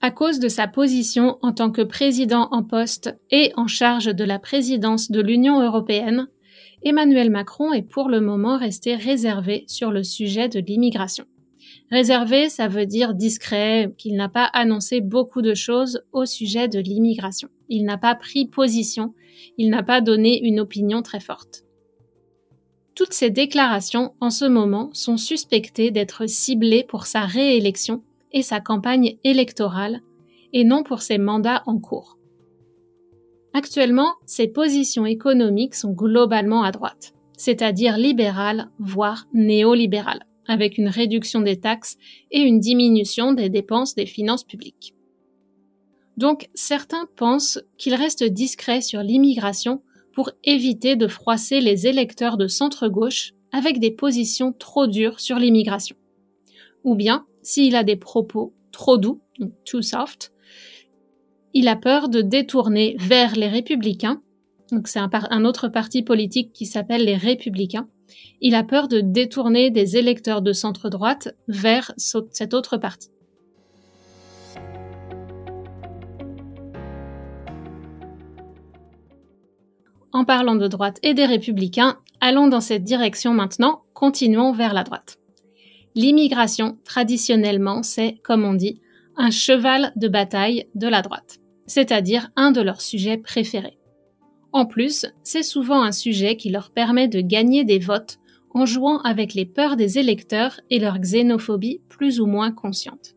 À 0.00 0.10
cause 0.10 0.40
de 0.40 0.48
sa 0.48 0.66
position 0.66 1.38
en 1.42 1.52
tant 1.52 1.70
que 1.70 1.82
président 1.82 2.48
en 2.50 2.64
poste 2.64 3.16
et 3.30 3.52
en 3.56 3.68
charge 3.68 4.06
de 4.06 4.24
la 4.24 4.40
présidence 4.40 5.12
de 5.12 5.20
l'Union 5.20 5.62
européenne, 5.62 6.26
Emmanuel 6.84 7.30
Macron 7.30 7.72
est 7.72 7.82
pour 7.82 8.08
le 8.08 8.20
moment 8.20 8.58
resté 8.58 8.94
réservé 8.94 9.64
sur 9.68 9.90
le 9.90 10.02
sujet 10.02 10.48
de 10.48 10.60
l'immigration. 10.60 11.24
Réservé, 11.90 12.48
ça 12.48 12.68
veut 12.68 12.86
dire 12.86 13.14
discret, 13.14 13.92
qu'il 13.98 14.16
n'a 14.16 14.28
pas 14.28 14.44
annoncé 14.52 15.00
beaucoup 15.00 15.42
de 15.42 15.54
choses 15.54 16.02
au 16.12 16.26
sujet 16.26 16.68
de 16.68 16.80
l'immigration. 16.80 17.48
Il 17.68 17.84
n'a 17.84 17.98
pas 17.98 18.14
pris 18.14 18.46
position 18.46 19.14
il 19.58 19.70
n'a 19.70 19.82
pas 19.82 20.00
donné 20.00 20.42
une 20.42 20.60
opinion 20.60 21.02
très 21.02 21.20
forte. 21.20 21.64
Toutes 22.94 23.12
ces 23.12 23.30
déclarations, 23.30 24.14
en 24.20 24.30
ce 24.30 24.44
moment, 24.44 24.90
sont 24.92 25.16
suspectées 25.16 25.90
d'être 25.90 26.26
ciblées 26.26 26.84
pour 26.84 27.06
sa 27.06 27.22
réélection 27.22 28.02
et 28.32 28.42
sa 28.42 28.60
campagne 28.60 29.16
électorale, 29.24 30.00
et 30.52 30.64
non 30.64 30.82
pour 30.82 31.00
ses 31.00 31.18
mandats 31.18 31.62
en 31.66 31.78
cours. 31.78 32.18
Actuellement, 33.54 34.14
ses 34.24 34.48
positions 34.48 35.04
économiques 35.04 35.74
sont 35.74 35.92
globalement 35.92 36.62
à 36.62 36.72
droite, 36.72 37.12
c'est-à-dire 37.36 37.98
libérales, 37.98 38.70
voire 38.78 39.26
néolibérales, 39.34 40.26
avec 40.46 40.78
une 40.78 40.88
réduction 40.88 41.40
des 41.40 41.60
taxes 41.60 41.98
et 42.30 42.40
une 42.40 42.60
diminution 42.60 43.32
des 43.32 43.50
dépenses 43.50 43.94
des 43.94 44.06
finances 44.06 44.44
publiques. 44.44 44.94
Donc 46.16 46.48
certains 46.54 47.06
pensent 47.16 47.60
qu'il 47.78 47.94
reste 47.94 48.24
discret 48.24 48.80
sur 48.80 49.02
l'immigration 49.02 49.82
pour 50.14 50.30
éviter 50.44 50.96
de 50.96 51.08
froisser 51.08 51.60
les 51.60 51.86
électeurs 51.86 52.36
de 52.36 52.46
centre-gauche 52.46 53.32
avec 53.50 53.80
des 53.80 53.90
positions 53.90 54.52
trop 54.52 54.86
dures 54.86 55.20
sur 55.20 55.38
l'immigration. 55.38 55.96
Ou 56.84 56.94
bien, 56.94 57.26
s'il 57.42 57.76
a 57.76 57.84
des 57.84 57.96
propos 57.96 58.54
trop 58.72 58.98
doux, 58.98 59.20
too 59.64 59.82
soft, 59.82 60.32
il 61.54 61.68
a 61.68 61.76
peur 61.76 62.08
de 62.08 62.22
détourner 62.22 62.96
vers 62.98 63.34
les 63.36 63.48
républicains, 63.48 64.22
donc 64.70 64.88
c'est 64.88 64.98
un, 64.98 65.10
un, 65.12 65.44
autre 65.44 65.68
parti 65.68 66.02
politique 66.02 66.52
qui 66.52 66.66
s'appelle 66.66 67.04
les 67.04 67.16
républicains, 67.16 67.88
il 68.40 68.54
a 68.54 68.64
peur 68.64 68.88
de 68.88 69.00
détourner 69.00 69.70
des 69.70 69.96
électeurs 69.96 70.42
de 70.42 70.52
centre-droite 70.52 71.34
vers 71.48 71.92
cet 71.96 72.54
autre 72.54 72.76
parti. 72.76 73.08
En 80.14 80.24
parlant 80.24 80.56
de 80.56 80.68
droite 80.68 80.98
et 81.02 81.14
des 81.14 81.24
républicains, 81.24 81.98
allons 82.20 82.46
dans 82.46 82.60
cette 82.60 82.84
direction 82.84 83.32
maintenant, 83.32 83.82
continuons 83.94 84.52
vers 84.52 84.74
la 84.74 84.84
droite. 84.84 85.18
L'immigration, 85.94 86.78
traditionnellement, 86.84 87.82
c'est, 87.82 88.18
comme 88.22 88.44
on 88.44 88.54
dit, 88.54 88.80
un 89.16 89.30
cheval 89.30 89.92
de 89.96 90.08
bataille 90.08 90.66
de 90.74 90.88
la 90.88 91.02
droite, 91.02 91.38
c'est-à-dire 91.72 92.30
un 92.36 92.50
de 92.50 92.60
leurs 92.60 92.82
sujets 92.82 93.16
préférés. 93.16 93.78
En 94.52 94.66
plus, 94.66 95.06
c'est 95.22 95.42
souvent 95.42 95.82
un 95.82 95.92
sujet 95.92 96.36
qui 96.36 96.50
leur 96.50 96.70
permet 96.70 97.08
de 97.08 97.22
gagner 97.22 97.64
des 97.64 97.78
votes 97.78 98.18
en 98.50 98.66
jouant 98.66 99.00
avec 99.00 99.32
les 99.32 99.46
peurs 99.46 99.76
des 99.76 99.98
électeurs 99.98 100.60
et 100.68 100.78
leur 100.78 100.98
xénophobie 100.98 101.80
plus 101.88 102.20
ou 102.20 102.26
moins 102.26 102.52
consciente. 102.52 103.14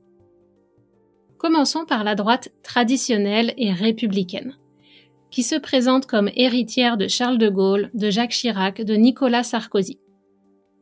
Commençons 1.37 1.83
par 1.85 2.05
la 2.05 2.15
droite 2.15 2.53
traditionnelle 2.63 3.53
et 3.57 3.73
républicaine 3.73 4.55
qui 5.31 5.43
se 5.43 5.55
présente 5.55 6.05
comme 6.05 6.29
héritière 6.33 6.95
de 6.95 7.09
Charles 7.09 7.37
de 7.37 7.49
Gaulle, 7.49 7.91
de 7.93 8.09
Jacques 8.09 8.31
Chirac, 8.31 8.81
de 8.81 8.93
Nicolas 8.93 9.43
Sarkozy. 9.43 9.99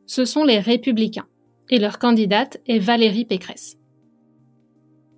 Ce 0.06 0.24
sont 0.24 0.44
les 0.44 0.60
républicains, 0.60 1.26
et 1.70 1.80
leur 1.80 1.98
candidate 1.98 2.58
est 2.68 2.78
Valérie 2.78 3.24
Pécresse. 3.24 3.78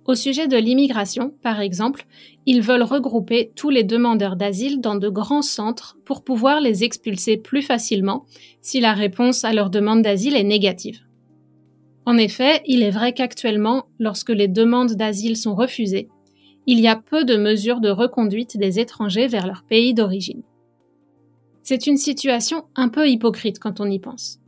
Au 0.07 0.15
sujet 0.15 0.47
de 0.47 0.55
l'immigration, 0.55 1.33
par 1.43 1.59
exemple, 1.59 2.05
ils 2.45 2.61
veulent 2.61 2.83
regrouper 2.83 3.51
tous 3.57 3.69
les 3.69 3.83
demandeurs 3.83 4.37
d'asile 4.37 4.79
dans 4.79 4.95
de 4.95 5.09
grands 5.09 5.41
centres 5.41 5.97
pour 6.05 6.23
pouvoir 6.23 6.61
les 6.61 6.85
expulser 6.85 7.35
plus 7.35 7.61
facilement 7.61 8.25
si 8.61 8.79
la 8.79 8.93
réponse 8.93 9.43
à 9.43 9.51
leur 9.51 9.69
demande 9.69 10.01
d'asile 10.01 10.37
est 10.37 10.45
négative. 10.45 11.01
En 12.05 12.17
effet, 12.17 12.61
il 12.65 12.83
est 12.83 12.89
vrai 12.89 13.11
qu'actuellement, 13.11 13.87
lorsque 13.99 14.29
les 14.29 14.47
demandes 14.47 14.93
d'asile 14.93 15.35
sont 15.35 15.55
refusées, 15.55 16.07
il 16.67 16.79
y 16.79 16.87
a 16.87 16.95
peu 16.95 17.25
de 17.25 17.35
mesures 17.35 17.81
de 17.81 17.89
reconduite 17.89 18.57
des 18.57 18.79
étrangers 18.79 19.27
vers 19.27 19.45
leur 19.45 19.63
pays 19.63 19.93
d'origine. 19.93 20.41
C'est 21.63 21.85
une 21.85 21.97
situation 21.97 22.63
un 22.77 22.87
peu 22.87 23.09
hypocrite 23.09 23.59
quand 23.59 23.81
on 23.81 23.91
y 23.91 23.99
pense. 23.99 24.39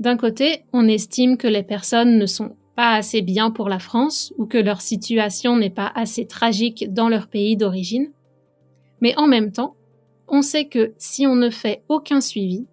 D'un 0.00 0.16
côté, 0.16 0.64
on 0.72 0.88
estime 0.88 1.36
que 1.36 1.46
les 1.46 1.62
personnes 1.62 2.18
ne 2.18 2.26
sont 2.26 2.56
pas 2.76 2.94
assez 2.94 3.22
bien 3.22 3.50
pour 3.50 3.68
la 3.68 3.78
France 3.78 4.32
ou 4.38 4.46
que 4.46 4.58
leur 4.58 4.80
situation 4.80 5.56
n'est 5.56 5.70
pas 5.70 5.92
assez 5.94 6.26
tragique 6.26 6.92
dans 6.92 7.08
leur 7.08 7.28
pays 7.28 7.56
d'origine. 7.56 8.12
Mais 9.00 9.16
en 9.16 9.26
même 9.26 9.52
temps, 9.52 9.76
on 10.28 10.42
sait 10.42 10.66
que 10.66 10.94
si 10.98 11.26
on 11.26 11.36
ne 11.36 11.50
fait 11.50 11.84
aucun 11.88 12.20
suivi, 12.20 12.66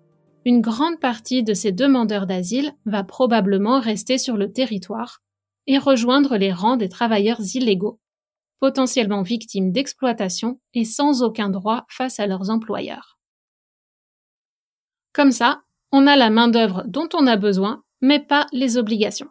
une 0.46 0.62
grande 0.62 1.00
partie 1.00 1.44
de 1.44 1.54
ces 1.54 1.72
demandeurs 1.72 2.26
d'asile 2.26 2.74
va 2.86 3.04
probablement 3.04 3.80
rester 3.80 4.18
sur 4.18 4.38
le 4.38 4.52
territoire 4.52 5.22
et 5.68 5.78
rejoindre 5.78 6.38
les 6.38 6.52
rangs 6.52 6.78
des 6.78 6.90
travailleurs 6.90 7.42
illégaux, 7.54 8.00
potentiellement 8.60 9.22
victimes 9.22 9.72
d'exploitation 9.72 10.60
et 10.74 10.86
sans 10.86 11.22
aucun 11.22 11.50
droit 11.50 11.86
face 11.90 12.20
à 12.20 12.26
leurs 12.26 12.50
employeurs. 12.50 13.20
Comme 15.14 15.32
ça, 15.32 15.62
on 15.92 16.08
a 16.08 16.16
la 16.16 16.30
main-d'œuvre 16.30 16.84
dont 16.88 17.10
on 17.14 17.28
a 17.28 17.36
besoin, 17.36 17.84
mais 18.02 18.20
pas 18.20 18.48
les 18.54 18.78
obligations. 18.78 19.30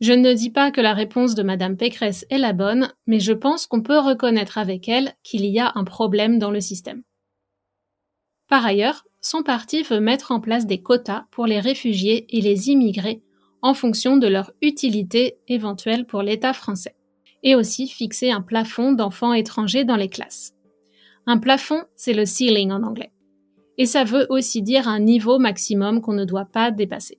Je 0.00 0.12
ne 0.12 0.32
dis 0.32 0.50
pas 0.50 0.70
que 0.70 0.80
la 0.80 0.94
réponse 0.94 1.34
de 1.34 1.42
Madame 1.42 1.76
Pécresse 1.76 2.24
est 2.30 2.38
la 2.38 2.52
bonne, 2.52 2.92
mais 3.06 3.18
je 3.18 3.32
pense 3.32 3.66
qu'on 3.66 3.82
peut 3.82 3.98
reconnaître 3.98 4.56
avec 4.56 4.88
elle 4.88 5.14
qu'il 5.24 5.44
y 5.44 5.58
a 5.58 5.72
un 5.74 5.84
problème 5.84 6.38
dans 6.38 6.52
le 6.52 6.60
système. 6.60 7.02
Par 8.48 8.64
ailleurs, 8.64 9.04
son 9.20 9.42
parti 9.42 9.82
veut 9.82 10.00
mettre 10.00 10.30
en 10.30 10.40
place 10.40 10.66
des 10.66 10.80
quotas 10.80 11.24
pour 11.32 11.46
les 11.46 11.58
réfugiés 11.58 12.26
et 12.30 12.40
les 12.40 12.70
immigrés 12.70 13.22
en 13.60 13.74
fonction 13.74 14.16
de 14.16 14.28
leur 14.28 14.52
utilité 14.62 15.38
éventuelle 15.48 16.06
pour 16.06 16.22
l'État 16.22 16.52
français, 16.52 16.94
et 17.42 17.56
aussi 17.56 17.88
fixer 17.88 18.30
un 18.30 18.40
plafond 18.40 18.92
d'enfants 18.92 19.32
étrangers 19.32 19.84
dans 19.84 19.96
les 19.96 20.08
classes. 20.08 20.54
Un 21.26 21.38
plafond, 21.38 21.82
c'est 21.96 22.14
le 22.14 22.24
ceiling 22.24 22.70
en 22.70 22.84
anglais. 22.84 23.10
Et 23.76 23.86
ça 23.86 24.04
veut 24.04 24.26
aussi 24.30 24.62
dire 24.62 24.88
un 24.88 25.00
niveau 25.00 25.38
maximum 25.38 26.00
qu'on 26.00 26.12
ne 26.12 26.24
doit 26.24 26.46
pas 26.46 26.70
dépasser. 26.70 27.18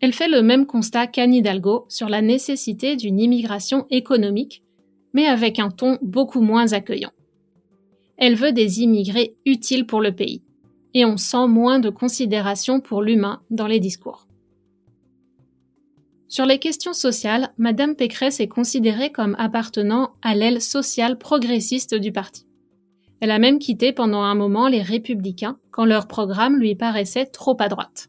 Elle 0.00 0.12
fait 0.12 0.28
le 0.28 0.42
même 0.42 0.66
constat 0.66 1.08
qu'Anne 1.08 1.34
Hidalgo 1.34 1.86
sur 1.88 2.08
la 2.08 2.22
nécessité 2.22 2.96
d'une 2.96 3.18
immigration 3.18 3.86
économique, 3.90 4.62
mais 5.12 5.26
avec 5.26 5.58
un 5.58 5.70
ton 5.70 5.98
beaucoup 6.02 6.40
moins 6.40 6.72
accueillant. 6.72 7.10
Elle 8.16 8.36
veut 8.36 8.52
des 8.52 8.80
immigrés 8.82 9.36
utiles 9.44 9.86
pour 9.86 10.00
le 10.00 10.12
pays. 10.12 10.42
Et 10.94 11.04
on 11.04 11.16
sent 11.16 11.46
moins 11.48 11.80
de 11.80 11.90
considération 11.90 12.80
pour 12.80 13.02
l'humain 13.02 13.42
dans 13.50 13.66
les 13.66 13.80
discours. 13.80 14.26
Sur 16.28 16.44
les 16.44 16.58
questions 16.58 16.92
sociales, 16.92 17.52
Madame 17.58 17.94
Pécresse 17.94 18.40
est 18.40 18.48
considérée 18.48 19.10
comme 19.10 19.34
appartenant 19.38 20.10
à 20.22 20.34
l'aile 20.34 20.60
sociale 20.60 21.18
progressiste 21.18 21.94
du 21.94 22.12
parti. 22.12 22.44
Elle 23.20 23.30
a 23.30 23.38
même 23.38 23.58
quitté 23.58 23.92
pendant 23.92 24.22
un 24.22 24.34
moment 24.34 24.68
les 24.68 24.82
républicains 24.82 25.58
quand 25.70 25.84
leur 25.84 26.06
programme 26.06 26.58
lui 26.58 26.74
paraissait 26.74 27.26
trop 27.26 27.56
à 27.60 27.68
droite. 27.68 28.08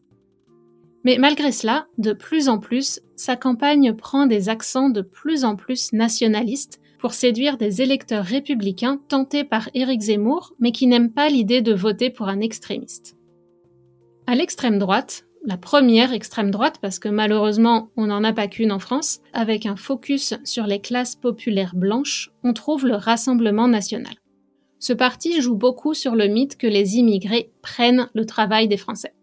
Mais 1.03 1.17
malgré 1.17 1.51
cela, 1.51 1.87
de 1.97 2.13
plus 2.13 2.49
en 2.49 2.59
plus, 2.59 2.99
sa 3.15 3.35
campagne 3.35 3.93
prend 3.93 4.25
des 4.25 4.49
accents 4.49 4.89
de 4.89 5.01
plus 5.01 5.45
en 5.45 5.55
plus 5.55 5.93
nationalistes 5.93 6.79
pour 6.99 7.13
séduire 7.13 7.57
des 7.57 7.81
électeurs 7.81 8.25
républicains 8.25 8.99
tentés 9.07 9.45
par 9.45 9.69
Éric 9.73 10.01
Zemmour, 10.01 10.53
mais 10.59 10.71
qui 10.71 10.87
n'aiment 10.87 11.11
pas 11.11 11.29
l'idée 11.29 11.61
de 11.61 11.73
voter 11.73 12.09
pour 12.09 12.27
un 12.27 12.41
extrémiste. 12.41 13.15
À 14.27 14.35
l'extrême 14.35 14.77
droite, 14.77 15.25
la 15.45 15.57
première 15.57 16.11
extrême 16.11 16.51
droite, 16.51 16.79
parce 16.81 16.99
que 16.99 17.07
malheureusement 17.07 17.89
on 17.95 18.07
n'en 18.07 18.23
a 18.25 18.33
pas 18.33 18.47
qu'une 18.47 18.73
en 18.73 18.79
France, 18.79 19.21
avec 19.31 19.65
un 19.65 19.77
focus 19.77 20.33
sur 20.43 20.67
les 20.67 20.81
classes 20.81 21.15
populaires 21.15 21.75
blanches, 21.75 22.31
on 22.43 22.53
trouve 22.53 22.85
le 22.85 22.95
Rassemblement 22.95 23.69
national. 23.69 24.13
Ce 24.79 24.93
parti 24.93 25.41
joue 25.41 25.55
beaucoup 25.55 25.93
sur 25.93 26.15
le 26.15 26.27
mythe 26.27 26.57
que 26.57 26.67
les 26.67 26.97
immigrés 26.97 27.51
prennent 27.61 28.09
le 28.13 28.25
travail 28.25 28.67
des 28.67 28.77
Français. 28.77 29.13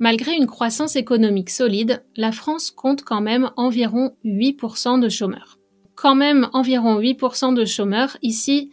Malgré 0.00 0.34
une 0.34 0.46
croissance 0.46 0.96
économique 0.96 1.50
solide, 1.50 2.02
la 2.16 2.32
France 2.32 2.72
compte 2.72 3.02
quand 3.04 3.20
même 3.20 3.50
environ 3.56 4.16
8% 4.24 4.98
de 4.98 5.08
chômeurs 5.08 5.60
quand 6.00 6.14
même 6.14 6.48
environ 6.54 6.98
8% 6.98 7.52
de 7.52 7.64
chômeurs. 7.66 8.16
Ici, 8.22 8.70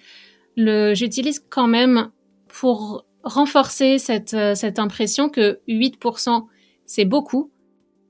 j'utilise 0.55 1.43
quand 1.49 1.67
même 1.67 2.09
pour 2.47 3.05
renforcer 3.23 3.97
cette, 3.97 4.33
euh, 4.33 4.55
impression 4.77 5.27
que 5.27 5.59
8% 5.67 6.45
c'est 6.85 7.03
beaucoup, 7.03 7.51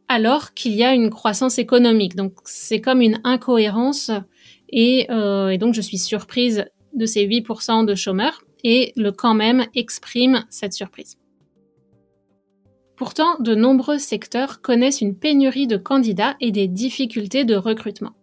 alors 0.07 0.53
qu'il 0.53 0.73
y 0.73 0.83
a 0.83 0.93
une 0.93 1.09
croissance 1.09 1.57
économique. 1.57 2.15
Donc 2.15 2.33
c'est 2.45 2.79
comme 2.79 3.01
une 3.01 3.19
incohérence 3.23 4.11
et, 4.69 5.07
euh, 5.09 5.49
et 5.49 5.57
donc 5.57 5.73
je 5.73 5.81
suis 5.81 5.97
surprise 5.97 6.65
de 6.93 7.05
ces 7.07 7.25
8% 7.25 7.85
de 7.85 7.95
chômeurs 7.95 8.43
et 8.63 8.93
le 8.95 9.11
quand 9.11 9.33
même 9.33 9.65
exprime 9.73 10.45
cette 10.51 10.73
surprise. 10.73 11.17
Pourtant, 12.97 13.37
de 13.39 13.53
nombreux 13.53 13.99
secteurs 13.99 14.59
connaissent 14.61 15.01
une 15.01 15.15
pénurie 15.15 15.67
de 15.67 15.77
candidats 15.77 16.35
et 16.41 16.51
des 16.51 16.67
difficultés 16.67 17.45
de 17.45 17.55
recrutement. 17.55 18.13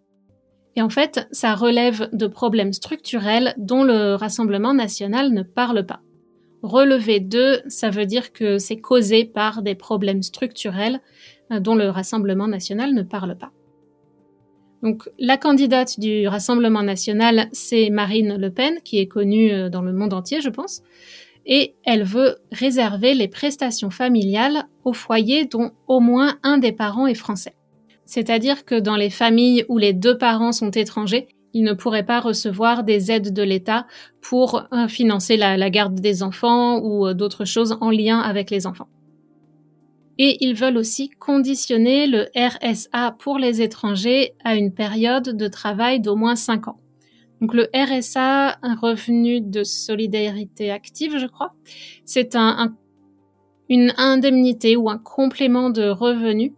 Et 0.75 0.81
en 0.81 0.89
fait, 0.89 1.27
ça 1.31 1.55
relève 1.55 2.09
de 2.11 2.27
problèmes 2.27 2.73
structurels 2.73 3.53
dont 3.57 3.85
le 3.85 4.15
Rassemblement 4.15 4.73
national 4.73 5.31
ne 5.31 5.43
parle 5.43 5.85
pas. 5.85 6.01
Relever 6.61 7.21
d'eux, 7.21 7.61
ça 7.67 7.89
veut 7.89 8.05
dire 8.05 8.33
que 8.33 8.57
c'est 8.57 8.81
causé 8.81 9.23
par 9.23 9.61
des 9.61 9.75
problèmes 9.75 10.23
structurels 10.23 10.99
euh, 11.51 11.61
dont 11.61 11.75
le 11.75 11.89
Rassemblement 11.89 12.47
national 12.47 12.93
ne 12.93 13.03
parle 13.03 13.37
pas. 13.37 13.51
Donc, 14.83 15.09
la 15.17 15.37
candidate 15.37 15.99
du 15.99 16.27
Rassemblement 16.27 16.83
national, 16.83 17.47
c'est 17.53 17.89
Marine 17.89 18.35
Le 18.37 18.51
Pen, 18.51 18.79
qui 18.83 18.99
est 18.99 19.07
connue 19.07 19.51
euh, 19.51 19.69
dans 19.69 19.81
le 19.81 19.93
monde 19.93 20.13
entier, 20.13 20.41
je 20.41 20.49
pense, 20.49 20.83
et 21.45 21.75
elle 21.83 22.03
veut 22.03 22.37
réserver 22.51 23.13
les 23.13 23.27
prestations 23.27 23.89
familiales 23.89 24.65
aux 24.83 24.93
foyers 24.93 25.45
dont 25.45 25.71
au 25.87 25.99
moins 25.99 26.37
un 26.43 26.57
des 26.57 26.71
parents 26.71 27.07
est 27.07 27.13
français. 27.13 27.55
C'est-à-dire 28.05 28.65
que 28.65 28.79
dans 28.79 28.95
les 28.95 29.09
familles 29.09 29.65
où 29.67 29.77
les 29.77 29.93
deux 29.93 30.17
parents 30.17 30.51
sont 30.51 30.71
étrangers, 30.71 31.27
ils 31.53 31.63
ne 31.63 31.73
pourraient 31.73 32.05
pas 32.05 32.19
recevoir 32.19 32.83
des 32.83 33.11
aides 33.11 33.33
de 33.33 33.41
l'État 33.41 33.87
pour 34.21 34.67
euh, 34.73 34.87
financer 34.87 35.37
la, 35.37 35.69
garde 35.69 35.95
des 35.95 36.21
enfants 36.21 36.79
ou 36.79 37.07
euh, 37.07 37.13
d'autres 37.13 37.45
choses 37.45 37.77
en 37.79 37.89
lien 37.89 38.19
avec 38.19 38.51
les 38.51 38.67
enfants. 38.67 38.89
Et 40.17 40.37
ils 40.41 40.53
veulent 40.53 40.77
aussi 40.77 41.09
conditionner 41.09 42.07
le 42.07 42.27
RSA 42.35 43.15
pour 43.19 43.37
les 43.37 43.61
étrangers 43.61 44.33
à 44.43 44.55
une 44.55 44.73
période 44.73 45.35
de 45.35 45.47
travail 45.47 45.99
d'au 45.99 46.15
moins 46.15 46.35
5 46.35 46.67
ans. 46.67 46.79
Donc 47.45 47.53
le 47.53 47.69
RSA, 47.75 48.57
un 48.63 48.75
revenu 48.75 49.39
de 49.39 49.63
solidarité 49.63 50.71
active, 50.71 51.19
je 51.19 51.27
crois, 51.27 51.53
c'est 52.03 52.35
une 53.69 53.93
indemnité 53.97 54.75
ou 54.75 54.89
un 54.89 54.97
complément 54.97 55.69
de 55.69 55.87
revenu 55.87 56.55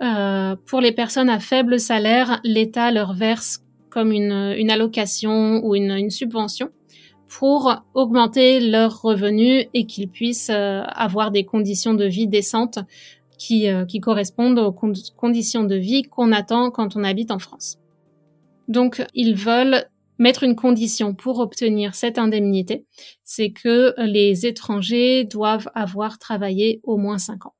euh, 0.00 0.54
pour 0.64 0.80
les 0.80 0.92
personnes 0.92 1.28
à 1.28 1.40
faible 1.40 1.80
salaire, 1.80 2.38
l'État 2.44 2.92
leur 2.92 3.14
verse 3.14 3.64
comme 3.90 4.12
une, 4.12 4.30
allocation 4.70 5.60
ou 5.64 5.74
une, 5.74 6.08
subvention 6.08 6.68
pour 7.26 7.82
augmenter 7.94 8.60
leurs 8.60 9.02
revenus 9.02 9.66
et 9.74 9.86
qu'ils 9.86 10.08
puissent 10.08 10.50
euh, 10.50 10.82
avoir 10.84 11.32
des 11.32 11.44
conditions 11.44 11.94
de 11.94 12.04
vie 12.04 12.28
décentes 12.28 12.78
qui, 13.38 13.68
euh, 13.68 13.86
qui 13.86 13.98
correspondent 13.98 14.60
aux 14.60 14.72
conditions 15.16 15.64
de 15.64 15.74
vie 15.74 16.04
qu'on 16.04 16.30
attend 16.30 16.70
quand 16.70 16.94
on 16.94 17.02
habite 17.02 17.32
en 17.32 17.40
France. 17.40 17.80
Donc, 18.68 19.04
ils 19.14 19.34
veulent 19.34 19.84
mettre 20.18 20.42
une 20.42 20.56
condition 20.56 21.14
pour 21.14 21.38
obtenir 21.38 21.94
cette 21.94 22.18
indemnité, 22.18 22.84
c'est 23.24 23.50
que 23.50 23.94
les 23.98 24.46
étrangers 24.46 25.24
doivent 25.24 25.70
avoir 25.74 26.18
travaillé 26.18 26.80
au 26.84 26.96
moins 26.96 27.18
5 27.18 27.46
ans. 27.46 27.54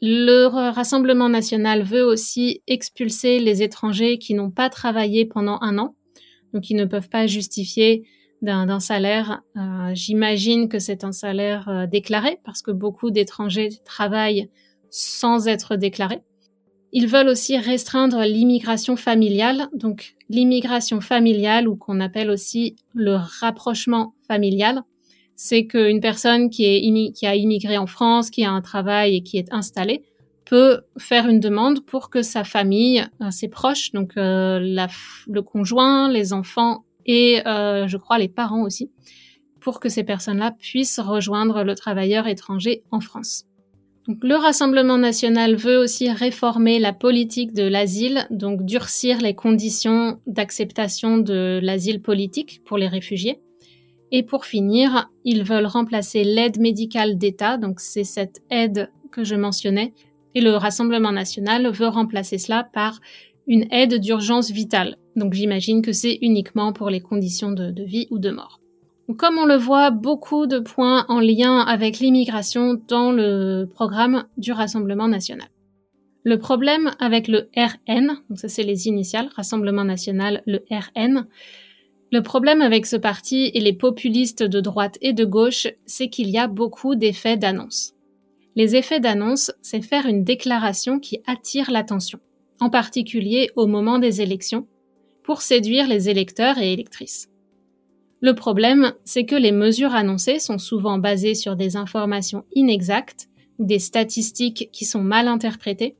Le 0.00 0.46
Rassemblement 0.46 1.28
national 1.28 1.82
veut 1.82 2.04
aussi 2.04 2.62
expulser 2.68 3.40
les 3.40 3.62
étrangers 3.62 4.18
qui 4.18 4.34
n'ont 4.34 4.50
pas 4.50 4.70
travaillé 4.70 5.26
pendant 5.26 5.58
un 5.60 5.76
an, 5.78 5.96
donc 6.54 6.62
qui 6.62 6.74
ne 6.74 6.84
peuvent 6.84 7.08
pas 7.08 7.26
justifier 7.26 8.04
d'un 8.40 8.78
salaire. 8.78 9.42
Euh, 9.56 9.90
j'imagine 9.94 10.68
que 10.68 10.78
c'est 10.78 11.02
un 11.02 11.10
salaire 11.10 11.68
euh, 11.68 11.86
déclaré 11.86 12.38
parce 12.44 12.62
que 12.62 12.70
beaucoup 12.70 13.10
d'étrangers 13.10 13.70
travaillent 13.84 14.48
sans 14.90 15.48
être 15.48 15.74
déclarés. 15.74 16.22
Ils 16.92 17.06
veulent 17.06 17.28
aussi 17.28 17.58
restreindre 17.58 18.22
l'immigration 18.22 18.96
familiale, 18.96 19.68
donc 19.74 20.16
l'immigration 20.28 21.00
familiale 21.00 21.68
ou 21.68 21.76
qu'on 21.76 22.00
appelle 22.00 22.30
aussi 22.30 22.76
le 22.94 23.16
rapprochement 23.40 24.14
familial 24.26 24.82
c'est 25.40 25.66
qu'une 25.66 26.00
personne 26.00 26.50
qui, 26.50 26.66
a 27.22 27.34
immigré 27.36 27.78
en 27.78 27.86
France, 27.86 28.28
qui 28.28 28.44
a 28.44 28.50
un 28.50 28.60
travail 28.60 29.14
et 29.14 29.22
qui 29.22 29.38
est 29.38 29.52
installée, 29.52 30.02
peut 30.44 30.80
faire 30.98 31.28
une 31.28 31.38
demande 31.38 31.86
pour 31.86 32.10
que 32.10 32.22
sa 32.22 32.42
famille, 32.42 33.06
euh, 33.22 33.30
ses 33.30 33.46
proches, 33.46 33.92
donc 33.92 34.16
euh, 34.16 34.58
le 34.58 35.40
conjoint, 35.40 36.10
les 36.10 36.32
enfants 36.32 36.84
et 37.06 37.46
euh, 37.46 37.86
je 37.86 37.96
crois 37.96 38.18
les 38.18 38.28
parents 38.28 38.62
aussi, 38.62 38.90
pour 39.60 39.78
que 39.78 39.88
ces 39.88 40.02
personnes-là 40.02 40.50
puissent 40.58 40.98
rejoindre 40.98 41.62
le 41.62 41.76
travailleur 41.76 42.26
étranger 42.26 42.82
en 42.90 42.98
France. 43.00 43.47
Le 44.08 44.36
Rassemblement 44.36 44.96
national 44.96 45.54
veut 45.56 45.76
aussi 45.76 46.10
réformer 46.10 46.78
la 46.78 46.94
politique 46.94 47.52
de 47.52 47.64
l'asile, 47.64 48.26
donc 48.30 48.64
durcir 48.64 49.20
les 49.20 49.34
conditions 49.34 50.18
d'acceptation 50.26 51.18
de 51.18 51.60
l'asile 51.62 52.00
politique 52.00 52.62
pour 52.64 52.78
les 52.78 52.88
réfugiés. 52.88 53.38
Et 54.10 54.22
pour 54.22 54.46
finir, 54.46 55.10
ils 55.24 55.44
veulent 55.44 55.66
remplacer 55.66 56.24
l'aide 56.24 56.58
médicale 56.58 57.18
d'État, 57.18 57.58
donc 57.58 57.80
c'est 57.80 58.04
cette 58.04 58.40
aide 58.48 58.90
que 59.12 59.24
je 59.24 59.34
mentionnais, 59.34 59.92
Et 60.34 60.40
le 60.40 60.52
Rassemblement 60.52 61.12
national 61.12 61.70
veut 61.70 61.88
remplacer 61.88 62.38
cela 62.38 62.64
par 62.64 63.00
une 63.46 63.66
aide 63.70 64.00
d'urgence 64.00 64.50
vitale. 64.50 64.96
Donc 65.16 65.34
j'imagine 65.34 65.82
que 65.82 65.92
c'est 65.92 66.18
uniquement 66.22 66.72
pour 66.72 66.88
les 66.88 67.00
conditions 67.00 67.52
de 67.52 67.82
vie 67.82 68.06
ou 68.10 68.18
de 68.18 68.30
mort. 68.30 68.60
Comme 69.16 69.38
on 69.38 69.46
le 69.46 69.56
voit, 69.56 69.90
beaucoup 69.90 70.46
de 70.46 70.58
points 70.58 71.06
en 71.08 71.18
lien 71.18 71.60
avec 71.60 71.98
l'immigration 71.98 72.78
dans 72.88 73.10
le 73.10 73.64
programme 73.64 74.26
du 74.36 74.52
Rassemblement 74.52 75.08
national. 75.08 75.48
Le 76.24 76.38
problème 76.38 76.90
avec 76.98 77.26
le 77.26 77.48
RN, 77.56 78.18
donc 78.28 78.38
ça 78.38 78.48
c'est 78.48 78.64
les 78.64 78.86
initiales, 78.86 79.30
Rassemblement 79.34 79.84
national, 79.84 80.42
le 80.46 80.62
RN, 80.70 81.26
le 82.12 82.22
problème 82.22 82.60
avec 82.60 82.84
ce 82.84 82.96
parti 82.96 83.50
et 83.54 83.60
les 83.60 83.72
populistes 83.72 84.42
de 84.42 84.60
droite 84.60 84.98
et 85.00 85.14
de 85.14 85.24
gauche, 85.24 85.68
c'est 85.86 86.10
qu'il 86.10 86.28
y 86.28 86.36
a 86.36 86.46
beaucoup 86.46 86.94
d'effets 86.94 87.38
d'annonce. 87.38 87.94
Les 88.56 88.76
effets 88.76 89.00
d'annonce, 89.00 89.52
c'est 89.62 89.80
faire 89.80 90.04
une 90.04 90.22
déclaration 90.22 90.98
qui 91.00 91.22
attire 91.26 91.70
l'attention, 91.70 92.18
en 92.60 92.68
particulier 92.68 93.50
au 93.56 93.66
moment 93.66 93.98
des 93.98 94.20
élections, 94.20 94.66
pour 95.22 95.40
séduire 95.40 95.88
les 95.88 96.10
électeurs 96.10 96.58
et 96.58 96.74
électrices. 96.74 97.30
Le 98.20 98.34
problème, 98.34 98.92
c'est 99.04 99.24
que 99.24 99.36
les 99.36 99.52
mesures 99.52 99.94
annoncées 99.94 100.40
sont 100.40 100.58
souvent 100.58 100.98
basées 100.98 101.34
sur 101.34 101.54
des 101.54 101.76
informations 101.76 102.44
inexactes 102.54 103.28
ou 103.58 103.64
des 103.64 103.78
statistiques 103.78 104.70
qui 104.72 104.84
sont 104.84 105.02
mal 105.02 105.28
interprétées, 105.28 105.96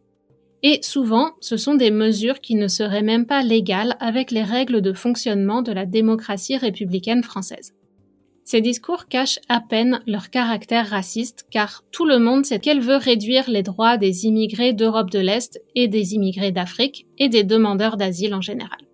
et 0.64 0.80
souvent 0.82 1.30
ce 1.40 1.56
sont 1.56 1.76
des 1.76 1.92
mesures 1.92 2.40
qui 2.40 2.56
ne 2.56 2.66
seraient 2.66 3.02
même 3.02 3.26
pas 3.26 3.42
légales 3.42 3.96
avec 4.00 4.32
les 4.32 4.42
règles 4.42 4.80
de 4.80 4.92
fonctionnement 4.92 5.62
de 5.62 5.70
la 5.70 5.86
démocratie 5.86 6.56
républicaine 6.56 7.22
française. 7.22 7.74
Ces 8.44 8.62
discours 8.62 9.06
cachent 9.08 9.38
à 9.48 9.60
peine 9.60 10.00
leur 10.06 10.30
caractère 10.30 10.88
raciste 10.88 11.46
car 11.50 11.84
tout 11.92 12.06
le 12.06 12.18
monde 12.18 12.46
sait 12.46 12.58
qu'elle 12.58 12.80
veut 12.80 12.96
réduire 12.96 13.48
les 13.48 13.62
droits 13.62 13.98
des 13.98 14.24
immigrés 14.24 14.72
d'Europe 14.72 15.10
de 15.10 15.18
l'Est 15.18 15.60
et 15.74 15.86
des 15.86 16.14
immigrés 16.14 16.50
d'Afrique 16.50 17.06
et 17.18 17.28
des 17.28 17.44
demandeurs 17.44 17.98
d'asile 17.98 18.34
en 18.34 18.40
général. 18.40 18.87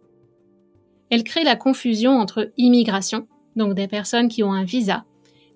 Elle 1.14 1.22
crée 1.22 1.44
la 1.44 1.54
confusion 1.54 2.18
entre 2.18 2.50
immigration, 2.56 3.28
donc 3.54 3.74
des 3.74 3.86
personnes 3.86 4.26
qui 4.26 4.42
ont 4.42 4.52
un 4.52 4.64
visa, 4.64 5.04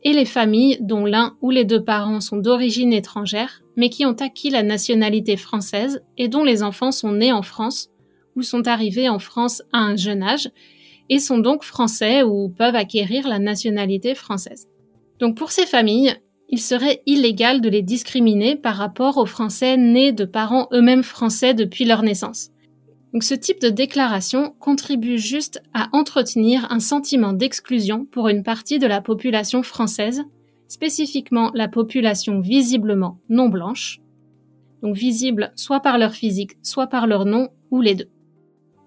et 0.05 0.13
les 0.13 0.25
familles 0.25 0.79
dont 0.81 1.05
l'un 1.05 1.37
ou 1.43 1.51
les 1.51 1.65
deux 1.65 1.83
parents 1.83 2.21
sont 2.21 2.37
d'origine 2.37 2.93
étrangère, 2.93 3.65
mais 3.75 3.91
qui 3.91 4.07
ont 4.07 4.13
acquis 4.13 4.51
la 4.51 4.63
nationalité 4.63 5.37
française 5.37 6.05
et 6.17 6.29
dont 6.29 6.45
les 6.45 6.63
enfants 6.63 6.93
sont 6.93 7.11
nés 7.11 7.33
en 7.33 7.43
France 7.43 7.89
ou 8.37 8.43
sont 8.43 8.69
arrivés 8.69 9.09
en 9.09 9.19
France 9.19 9.65
à 9.73 9.79
un 9.79 9.97
jeune 9.97 10.23
âge 10.23 10.49
et 11.09 11.19
sont 11.19 11.39
donc 11.39 11.65
français 11.65 12.23
ou 12.23 12.51
peuvent 12.51 12.77
acquérir 12.77 13.27
la 13.27 13.41
nationalité 13.41 14.15
française. 14.15 14.69
Donc 15.19 15.37
pour 15.37 15.51
ces 15.51 15.67
familles, 15.67 16.15
il 16.51 16.61
serait 16.61 17.03
illégal 17.05 17.61
de 17.61 17.69
les 17.69 17.83
discriminer 17.83 18.55
par 18.55 18.77
rapport 18.77 19.17
aux 19.17 19.27
Français 19.27 19.77
nés 19.77 20.13
de 20.13 20.25
parents 20.25 20.69
eux-mêmes 20.73 21.03
français 21.03 21.53
depuis 21.53 21.85
leur 21.85 22.05
naissance. 22.05 22.51
Donc 23.13 23.23
ce 23.23 23.35
type 23.35 23.61
de 23.61 23.71
déclaration 23.71 24.55
contribue 24.59 25.19
juste 25.19 25.63
à 25.73 25.89
entretenir 25.93 26.67
un 26.71 26.81
sentiment 26.81 27.33
d'exclusion 27.33 28.05
pour 28.05 28.29
une 28.29 28.43
partie 28.43 28.79
de 28.79 28.87
la 28.87 29.01
population 29.01 29.63
française, 29.63 30.25
spécifiquement 30.69 31.51
la 31.55 31.69
population 31.69 32.41
visiblement 32.41 33.19
non 33.31 33.49
blanche, 33.49 34.01
donc 34.83 34.95
visible 34.95 35.53
soit 35.57 35.81
par 35.81 35.97
leur 35.97 36.13
physique, 36.13 36.59
soit 36.63 36.87
par 36.87 37.07
leur 37.07 37.25
nom, 37.25 37.49
ou 37.71 37.81
les 37.81 37.95
deux. 37.95 38.09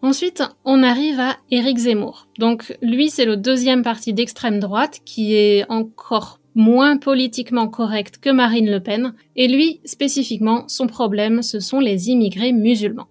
Ensuite, 0.03 0.43
on 0.65 0.81
arrive 0.81 1.19
à 1.19 1.37
Éric 1.51 1.77
Zemmour. 1.77 2.27
Donc 2.39 2.75
lui, 2.81 3.09
c'est 3.09 3.25
le 3.25 3.37
deuxième 3.37 3.83
parti 3.83 4.13
d'extrême 4.13 4.59
droite 4.59 4.99
qui 5.05 5.35
est 5.35 5.69
encore 5.69 6.39
moins 6.55 6.97
politiquement 6.97 7.67
correct 7.67 8.17
que 8.17 8.31
Marine 8.31 8.69
Le 8.69 8.79
Pen, 8.79 9.13
et 9.35 9.47
lui, 9.47 9.79
spécifiquement, 9.85 10.67
son 10.67 10.87
problème, 10.87 11.41
ce 11.43 11.59
sont 11.59 11.79
les 11.79 12.09
immigrés 12.09 12.51
musulmans 12.51 13.07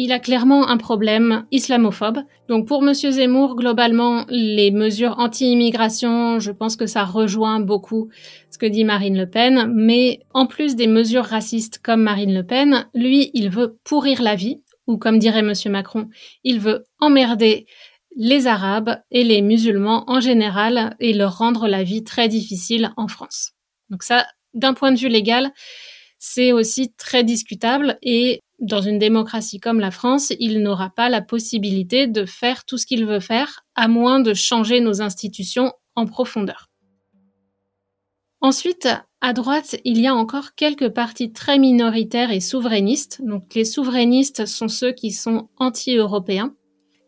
il 0.00 0.12
a 0.12 0.20
clairement 0.20 0.68
un 0.68 0.76
problème 0.76 1.44
islamophobe. 1.50 2.20
Donc 2.48 2.68
pour 2.68 2.82
Monsieur 2.82 3.10
Zemmour, 3.10 3.56
globalement, 3.56 4.26
les 4.28 4.70
mesures 4.70 5.18
anti-immigration, 5.18 6.38
je 6.38 6.52
pense 6.52 6.76
que 6.76 6.86
ça 6.86 7.02
rejoint 7.02 7.58
beaucoup 7.58 8.08
ce 8.52 8.58
que 8.58 8.66
dit 8.66 8.84
Marine 8.84 9.18
Le 9.18 9.28
Pen. 9.28 9.72
Mais 9.74 10.20
en 10.32 10.46
plus 10.46 10.76
des 10.76 10.86
mesures 10.86 11.24
racistes 11.24 11.80
comme 11.82 12.00
Marine 12.00 12.32
Le 12.32 12.46
Pen, 12.46 12.86
lui, 12.94 13.32
il 13.34 13.50
veut 13.50 13.76
pourrir 13.82 14.22
la 14.22 14.36
vie, 14.36 14.62
ou 14.86 14.98
comme 14.98 15.18
dirait 15.18 15.42
Monsieur 15.42 15.68
Macron, 15.68 16.08
il 16.44 16.60
veut 16.60 16.84
emmerder 17.00 17.66
les 18.14 18.46
Arabes 18.46 19.00
et 19.10 19.24
les 19.24 19.42
musulmans 19.42 20.04
en 20.06 20.20
général 20.20 20.94
et 21.00 21.12
leur 21.12 21.38
rendre 21.38 21.66
la 21.66 21.82
vie 21.82 22.04
très 22.04 22.28
difficile 22.28 22.92
en 22.96 23.08
France. 23.08 23.50
Donc 23.90 24.04
ça, 24.04 24.28
d'un 24.54 24.74
point 24.74 24.92
de 24.92 24.98
vue 24.98 25.08
légal, 25.08 25.50
c'est 26.20 26.52
aussi 26.52 26.92
très 26.96 27.24
discutable 27.24 27.98
et 28.00 28.42
dans 28.58 28.80
une 28.80 28.98
démocratie 28.98 29.60
comme 29.60 29.80
la 29.80 29.90
France, 29.90 30.32
il 30.40 30.62
n'aura 30.62 30.90
pas 30.90 31.08
la 31.08 31.22
possibilité 31.22 32.06
de 32.06 32.24
faire 32.24 32.64
tout 32.64 32.78
ce 32.78 32.86
qu'il 32.86 33.06
veut 33.06 33.20
faire, 33.20 33.64
à 33.74 33.88
moins 33.88 34.20
de 34.20 34.34
changer 34.34 34.80
nos 34.80 35.00
institutions 35.00 35.72
en 35.94 36.06
profondeur. 36.06 36.68
Ensuite, 38.40 38.88
à 39.20 39.32
droite, 39.32 39.76
il 39.84 40.00
y 40.00 40.06
a 40.06 40.14
encore 40.14 40.54
quelques 40.54 40.90
partis 40.90 41.32
très 41.32 41.58
minoritaires 41.58 42.30
et 42.30 42.40
souverainistes. 42.40 43.20
Donc 43.24 43.54
les 43.54 43.64
souverainistes 43.64 44.46
sont 44.46 44.68
ceux 44.68 44.92
qui 44.92 45.10
sont 45.10 45.48
anti-européens. 45.56 46.54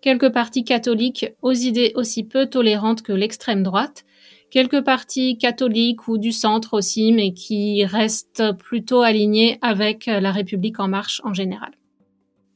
Quelques 0.03 0.33
partis 0.33 0.65
catholiques 0.65 1.27
aux 1.43 1.53
idées 1.53 1.93
aussi 1.95 2.25
peu 2.25 2.47
tolérantes 2.47 3.03
que 3.03 3.13
l'extrême 3.13 3.63
droite 3.63 4.05
quelques 4.51 4.83
partis 4.83 5.39
catholiques 5.39 6.09
ou 6.09 6.19
du 6.19 6.33
centre 6.33 6.75
aussi, 6.75 7.13
mais 7.13 7.33
qui 7.33 7.85
restent 7.85 8.53
plutôt 8.59 9.03
alignés 9.03 9.59
avec 9.63 10.07
la 10.07 10.33
République 10.33 10.81
en 10.81 10.89
marche 10.89 11.21
en 11.25 11.33
général. 11.33 11.71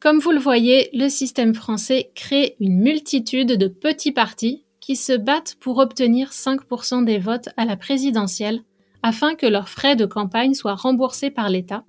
Comme 0.01 0.19
vous 0.19 0.33
le 0.33 0.39
voyez, 0.39 0.91
le 0.93 1.09
système 1.09 1.55
français 1.55 2.11
crée 2.15 2.57
une 2.61 2.79
multitude 2.79 3.57
de 3.57 3.69
petits 3.69 4.13
partis 4.13 4.65
qui 4.81 4.97
se 4.97 5.15
battent 5.15 5.57
pour 5.61 5.79
obtenir 5.79 6.31
5% 6.31 7.05
des 7.05 7.19
votes 7.19 7.49
à 7.57 7.65
la 7.65 7.77
présidentielle 7.77 8.61
afin 9.03 9.35
que 9.35 9.47
leurs 9.47 9.69
frais 9.69 9.97
de 9.97 10.07
campagne 10.07 10.55
soient 10.55 10.75
remboursés 10.75 11.31
par 11.31 11.49
l'État, 11.49 11.85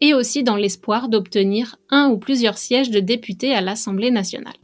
et 0.00 0.14
aussi 0.14 0.42
dans 0.42 0.56
l'espoir 0.56 1.08
d'obtenir 1.08 1.76
un 1.90 2.08
ou 2.08 2.18
plusieurs 2.18 2.58
sièges 2.58 2.90
de 2.90 3.00
députés 3.00 3.54
à 3.54 3.60
l'Assemblée 3.60 4.10
nationale. 4.10 4.56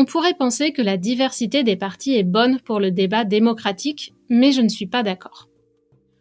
On 0.00 0.04
pourrait 0.04 0.34
penser 0.34 0.70
que 0.70 0.80
la 0.80 0.96
diversité 0.96 1.64
des 1.64 1.74
partis 1.74 2.14
est 2.14 2.22
bonne 2.22 2.60
pour 2.60 2.78
le 2.78 2.92
débat 2.92 3.24
démocratique, 3.24 4.14
mais 4.28 4.52
je 4.52 4.60
ne 4.60 4.68
suis 4.68 4.86
pas 4.86 5.02
d'accord. 5.02 5.48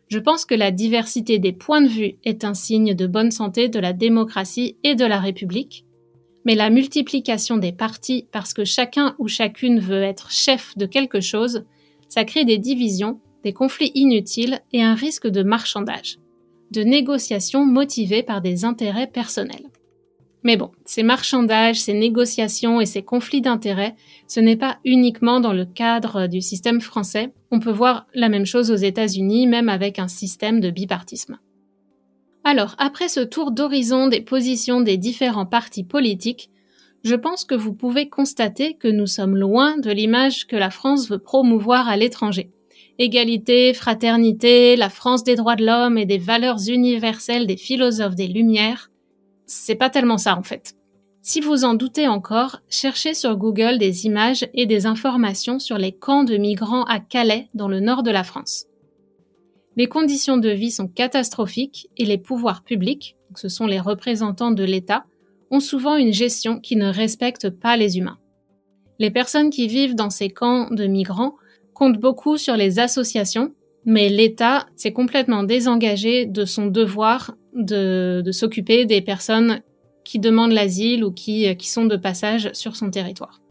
Je 0.08 0.18
pense 0.18 0.46
que 0.46 0.56
la 0.56 0.72
diversité 0.72 1.38
des 1.38 1.54
points 1.54 1.84
de 1.84 1.88
vue 1.88 2.16
est 2.26 2.44
un 2.44 2.56
signe 2.56 2.96
de 2.96 3.06
bonne 3.06 3.30
santé 3.30 3.70
de 3.70 3.78
la 3.78 3.94
démocratie 3.94 4.78
et 4.84 4.96
de 4.96 5.06
la 5.06 5.20
République, 5.20 5.86
mais 6.44 6.56
la 6.56 6.72
multiplication 6.72 7.58
des 7.58 7.72
partis 7.72 8.26
parce 8.32 8.52
que 8.52 8.66
chacun 8.66 9.16
ou 9.20 9.28
chacune 9.28 9.80
veut 9.80 10.02
être 10.02 10.32
chef 10.32 10.76
de 10.76 10.88
quelque 10.88 11.22
chose, 11.22 11.64
ça 12.10 12.26
crée 12.26 12.46
des 12.46 12.58
divisions, 12.58 13.20
des 13.44 13.54
conflits 13.54 13.92
inutiles 13.94 14.60
et 14.74 14.82
un 14.82 14.96
risque 14.96 15.28
de 15.28 15.44
marchandage, 15.44 16.18
de 16.72 16.82
négociations 16.82 17.64
motivées 17.64 18.24
par 18.24 18.42
des 18.42 18.66
intérêts 18.66 19.06
personnels. 19.06 19.70
Mais 20.44 20.56
bon, 20.56 20.72
ces 20.86 21.04
marchandages, 21.04 21.82
ces 21.82 21.94
négociations 21.94 22.80
et 22.80 22.86
ces 22.86 23.02
conflits 23.02 23.42
d'intérêts, 23.42 23.96
ce 24.28 24.40
n'est 24.40 24.56
pas 24.56 24.78
uniquement 24.86 25.40
dans 25.40 25.54
le 25.54 25.66
cadre 25.66 26.28
du 26.28 26.42
système 26.42 26.80
français. 26.80 27.34
On 27.52 27.60
peut 27.60 27.72
voir 27.72 28.08
la 28.14 28.30
même 28.30 28.46
chose 28.46 28.72
aux 28.72 28.76
États-Unis, 28.76 29.48
même 29.48 29.70
avec 29.70 30.00
un 30.00 30.08
système 30.08 30.60
de 30.60 30.70
bipartisme. 30.70 31.38
Alors, 32.44 32.76
après 32.78 33.10
ce 33.10 33.20
tour 33.20 33.52
d'horizon 33.52 34.08
des 34.08 34.22
positions 34.22 34.80
des 34.80 34.98
différents 34.98 35.46
partis 35.46 35.84
politiques, 35.84 36.50
je 37.04 37.16
pense 37.16 37.44
que 37.44 37.56
vous 37.56 37.74
pouvez 37.74 38.10
constater 38.10 38.76
que 38.76 38.88
nous 38.88 39.06
sommes 39.06 39.36
loin 39.36 39.78
de 39.78 39.92
l'image 39.92 40.48
que 40.48 40.56
la 40.56 40.70
France 40.70 41.10
veut 41.10 41.20
promouvoir 41.20 41.90
à 41.90 41.98
l'étranger. 41.98 42.52
Égalité, 43.00 43.74
fraternité, 43.74 44.76
la 44.76 44.90
France 44.90 45.24
des 45.24 45.36
droits 45.36 45.56
de 45.56 45.66
l'homme 45.66 45.98
et 45.98 46.06
des 46.06 46.18
valeurs 46.18 46.60
universelles 46.68 47.48
des 47.48 47.58
philosophes 47.58 48.16
des 48.16 48.28
Lumières, 48.28 48.90
c'est 49.48 49.76
pas 49.76 49.90
tellement 49.90 50.18
ça 50.20 50.38
en 50.38 50.44
fait. 50.44 50.76
Si 51.22 51.42
vous 51.42 51.66
en 51.66 51.74
doutez 51.74 52.08
encore, 52.08 52.62
cherchez 52.70 53.14
sur 53.14 53.36
Google 53.36 53.80
des 53.80 54.06
images 54.06 54.48
et 54.54 54.66
des 54.66 54.86
informations 54.86 55.60
sur 55.60 55.78
les 55.78 55.92
camps 55.92 56.24
de 56.24 56.38
migrants 56.38 56.86
à 56.86 57.00
Calais, 57.00 57.50
dans 57.54 57.68
le 57.68 57.80
nord 57.80 58.04
de 58.04 58.12
la 58.12 58.24
France. 58.24 58.68
Les 59.76 59.88
conditions 59.88 60.38
de 60.38 60.50
vie 60.50 60.72
sont 60.72 60.88
catastrophiques 60.88 61.90
et 61.98 62.06
les 62.06 62.18
pouvoirs 62.18 62.64
publics, 62.64 63.18
ce 63.36 63.50
sont 63.50 63.68
les 63.68 63.80
représentants 63.80 64.52
de 64.52 64.64
l'État, 64.64 65.06
ont 65.52 65.60
souvent 65.60 65.96
une 65.96 66.14
gestion 66.14 66.60
qui 66.60 66.76
ne 66.76 66.88
respecte 66.88 67.50
pas 67.50 67.78
les 67.78 67.98
humains. 67.98 68.20
Les 69.00 69.12
personnes 69.12 69.50
qui 69.50 69.68
vivent 69.68 69.96
dans 69.96 70.10
ces 70.10 70.30
camps 70.30 70.70
de 70.72 70.88
migrants 70.88 71.36
comptent 71.74 72.00
beaucoup 72.00 72.38
sur 72.38 72.56
les 72.56 72.80
associations, 72.80 73.54
mais 73.86 74.10
l'État 74.10 74.66
s'est 74.76 74.94
complètement 74.94 75.44
désengagé 75.44 76.26
de 76.26 76.46
son 76.46 76.68
devoir 76.68 77.36
de, 77.58 78.24
s'occuper 78.32 78.86
des 78.86 79.02
personnes 79.02 79.62
qui 80.04 80.20
demandent 80.20 80.54
l'asile 80.54 81.04
ou 81.04 81.12
qui, 81.12 81.56
qui 81.58 81.70
sont 81.70 81.86
de 81.86 81.98
passage 81.98 82.52
sur 82.54 82.76
son 82.76 82.90
territoire. 82.90 83.42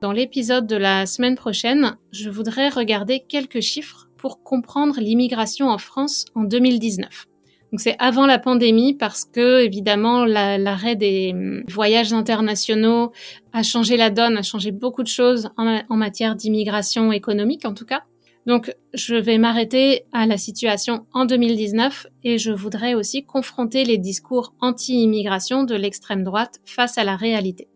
Dans 0.00 0.12
l'épisode 0.12 0.66
de 0.66 0.76
la 0.76 1.06
semaine 1.06 1.34
prochaine, 1.34 1.96
je 2.12 2.30
voudrais 2.30 2.68
regarder 2.68 3.20
quelques 3.26 3.60
chiffres 3.60 4.08
pour 4.16 4.42
comprendre 4.42 5.00
l'immigration 5.00 5.68
en 5.68 5.78
France 5.78 6.26
en 6.34 6.44
2019. 6.44 7.26
Donc 7.72 7.80
c'est 7.80 7.96
avant 7.98 8.26
la 8.26 8.38
pandémie 8.38 8.94
parce 8.94 9.24
que 9.24 9.64
évidemment 9.64 10.24
l'arrêt 10.24 10.94
des 10.94 11.32
hum, 11.32 11.64
voyages 11.68 12.12
internationaux 12.12 13.10
a 13.52 13.64
changé 13.64 13.96
la 13.96 14.10
donne, 14.10 14.36
a 14.36 14.42
changé 14.42 14.70
beaucoup 14.70 15.02
de 15.02 15.08
choses 15.08 15.50
en 15.56 15.96
matière 15.96 16.36
d'immigration 16.36 17.10
économique 17.10 17.64
en 17.64 17.74
tout 17.74 17.84
cas. 17.84 18.04
Donc 18.46 18.74
je 18.92 19.14
vais 19.14 19.38
m'arrêter 19.38 20.04
à 20.12 20.26
la 20.26 20.36
situation 20.36 21.06
en 21.12 21.24
2019 21.24 22.06
et 22.24 22.38
je 22.38 22.52
voudrais 22.52 22.94
aussi 22.94 23.24
confronter 23.24 23.84
les 23.84 23.98
discours 23.98 24.54
anti-immigration 24.60 25.64
de 25.64 25.74
l'extrême 25.74 26.24
droite 26.24 26.60
face 26.64 26.98
à 26.98 27.04
la 27.04 27.16
réalité. 27.16 27.68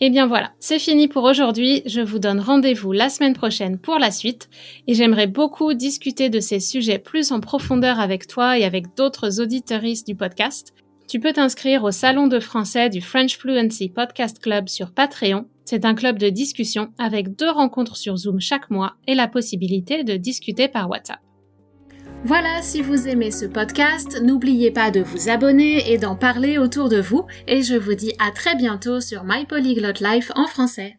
Et 0.00 0.06
eh 0.06 0.10
bien 0.10 0.28
voilà, 0.28 0.52
c'est 0.60 0.78
fini 0.78 1.08
pour 1.08 1.24
aujourd'hui. 1.24 1.82
Je 1.84 2.00
vous 2.00 2.20
donne 2.20 2.38
rendez-vous 2.38 2.92
la 2.92 3.08
semaine 3.08 3.34
prochaine 3.34 3.78
pour 3.78 3.98
la 3.98 4.12
suite 4.12 4.48
et 4.86 4.94
j'aimerais 4.94 5.26
beaucoup 5.26 5.74
discuter 5.74 6.30
de 6.30 6.38
ces 6.38 6.60
sujets 6.60 7.00
plus 7.00 7.32
en 7.32 7.40
profondeur 7.40 7.98
avec 7.98 8.28
toi 8.28 8.56
et 8.56 8.64
avec 8.64 8.94
d'autres 8.94 9.40
auditeuristes 9.40 10.06
du 10.06 10.14
podcast. 10.14 10.72
Tu 11.08 11.20
peux 11.20 11.32
t'inscrire 11.32 11.84
au 11.84 11.90
salon 11.90 12.26
de 12.26 12.38
français 12.38 12.90
du 12.90 13.00
French 13.00 13.38
Fluency 13.38 13.88
Podcast 13.88 14.40
Club 14.40 14.68
sur 14.68 14.92
Patreon. 14.92 15.46
C'est 15.64 15.86
un 15.86 15.94
club 15.94 16.18
de 16.18 16.28
discussion 16.28 16.92
avec 16.98 17.34
deux 17.34 17.48
rencontres 17.48 17.96
sur 17.96 18.18
Zoom 18.18 18.40
chaque 18.40 18.68
mois 18.68 18.96
et 19.06 19.14
la 19.14 19.26
possibilité 19.26 20.04
de 20.04 20.16
discuter 20.16 20.68
par 20.68 20.90
WhatsApp. 20.90 21.20
Voilà, 22.24 22.60
si 22.60 22.82
vous 22.82 23.08
aimez 23.08 23.30
ce 23.30 23.46
podcast, 23.46 24.20
n'oubliez 24.22 24.70
pas 24.70 24.90
de 24.90 25.00
vous 25.00 25.30
abonner 25.30 25.90
et 25.90 25.96
d'en 25.96 26.14
parler 26.14 26.58
autour 26.58 26.90
de 26.90 27.00
vous 27.00 27.24
et 27.46 27.62
je 27.62 27.76
vous 27.76 27.94
dis 27.94 28.12
à 28.18 28.30
très 28.30 28.54
bientôt 28.54 29.00
sur 29.00 29.24
My 29.24 29.46
Polyglot 29.46 30.02
Life 30.02 30.30
en 30.34 30.46
français. 30.46 30.97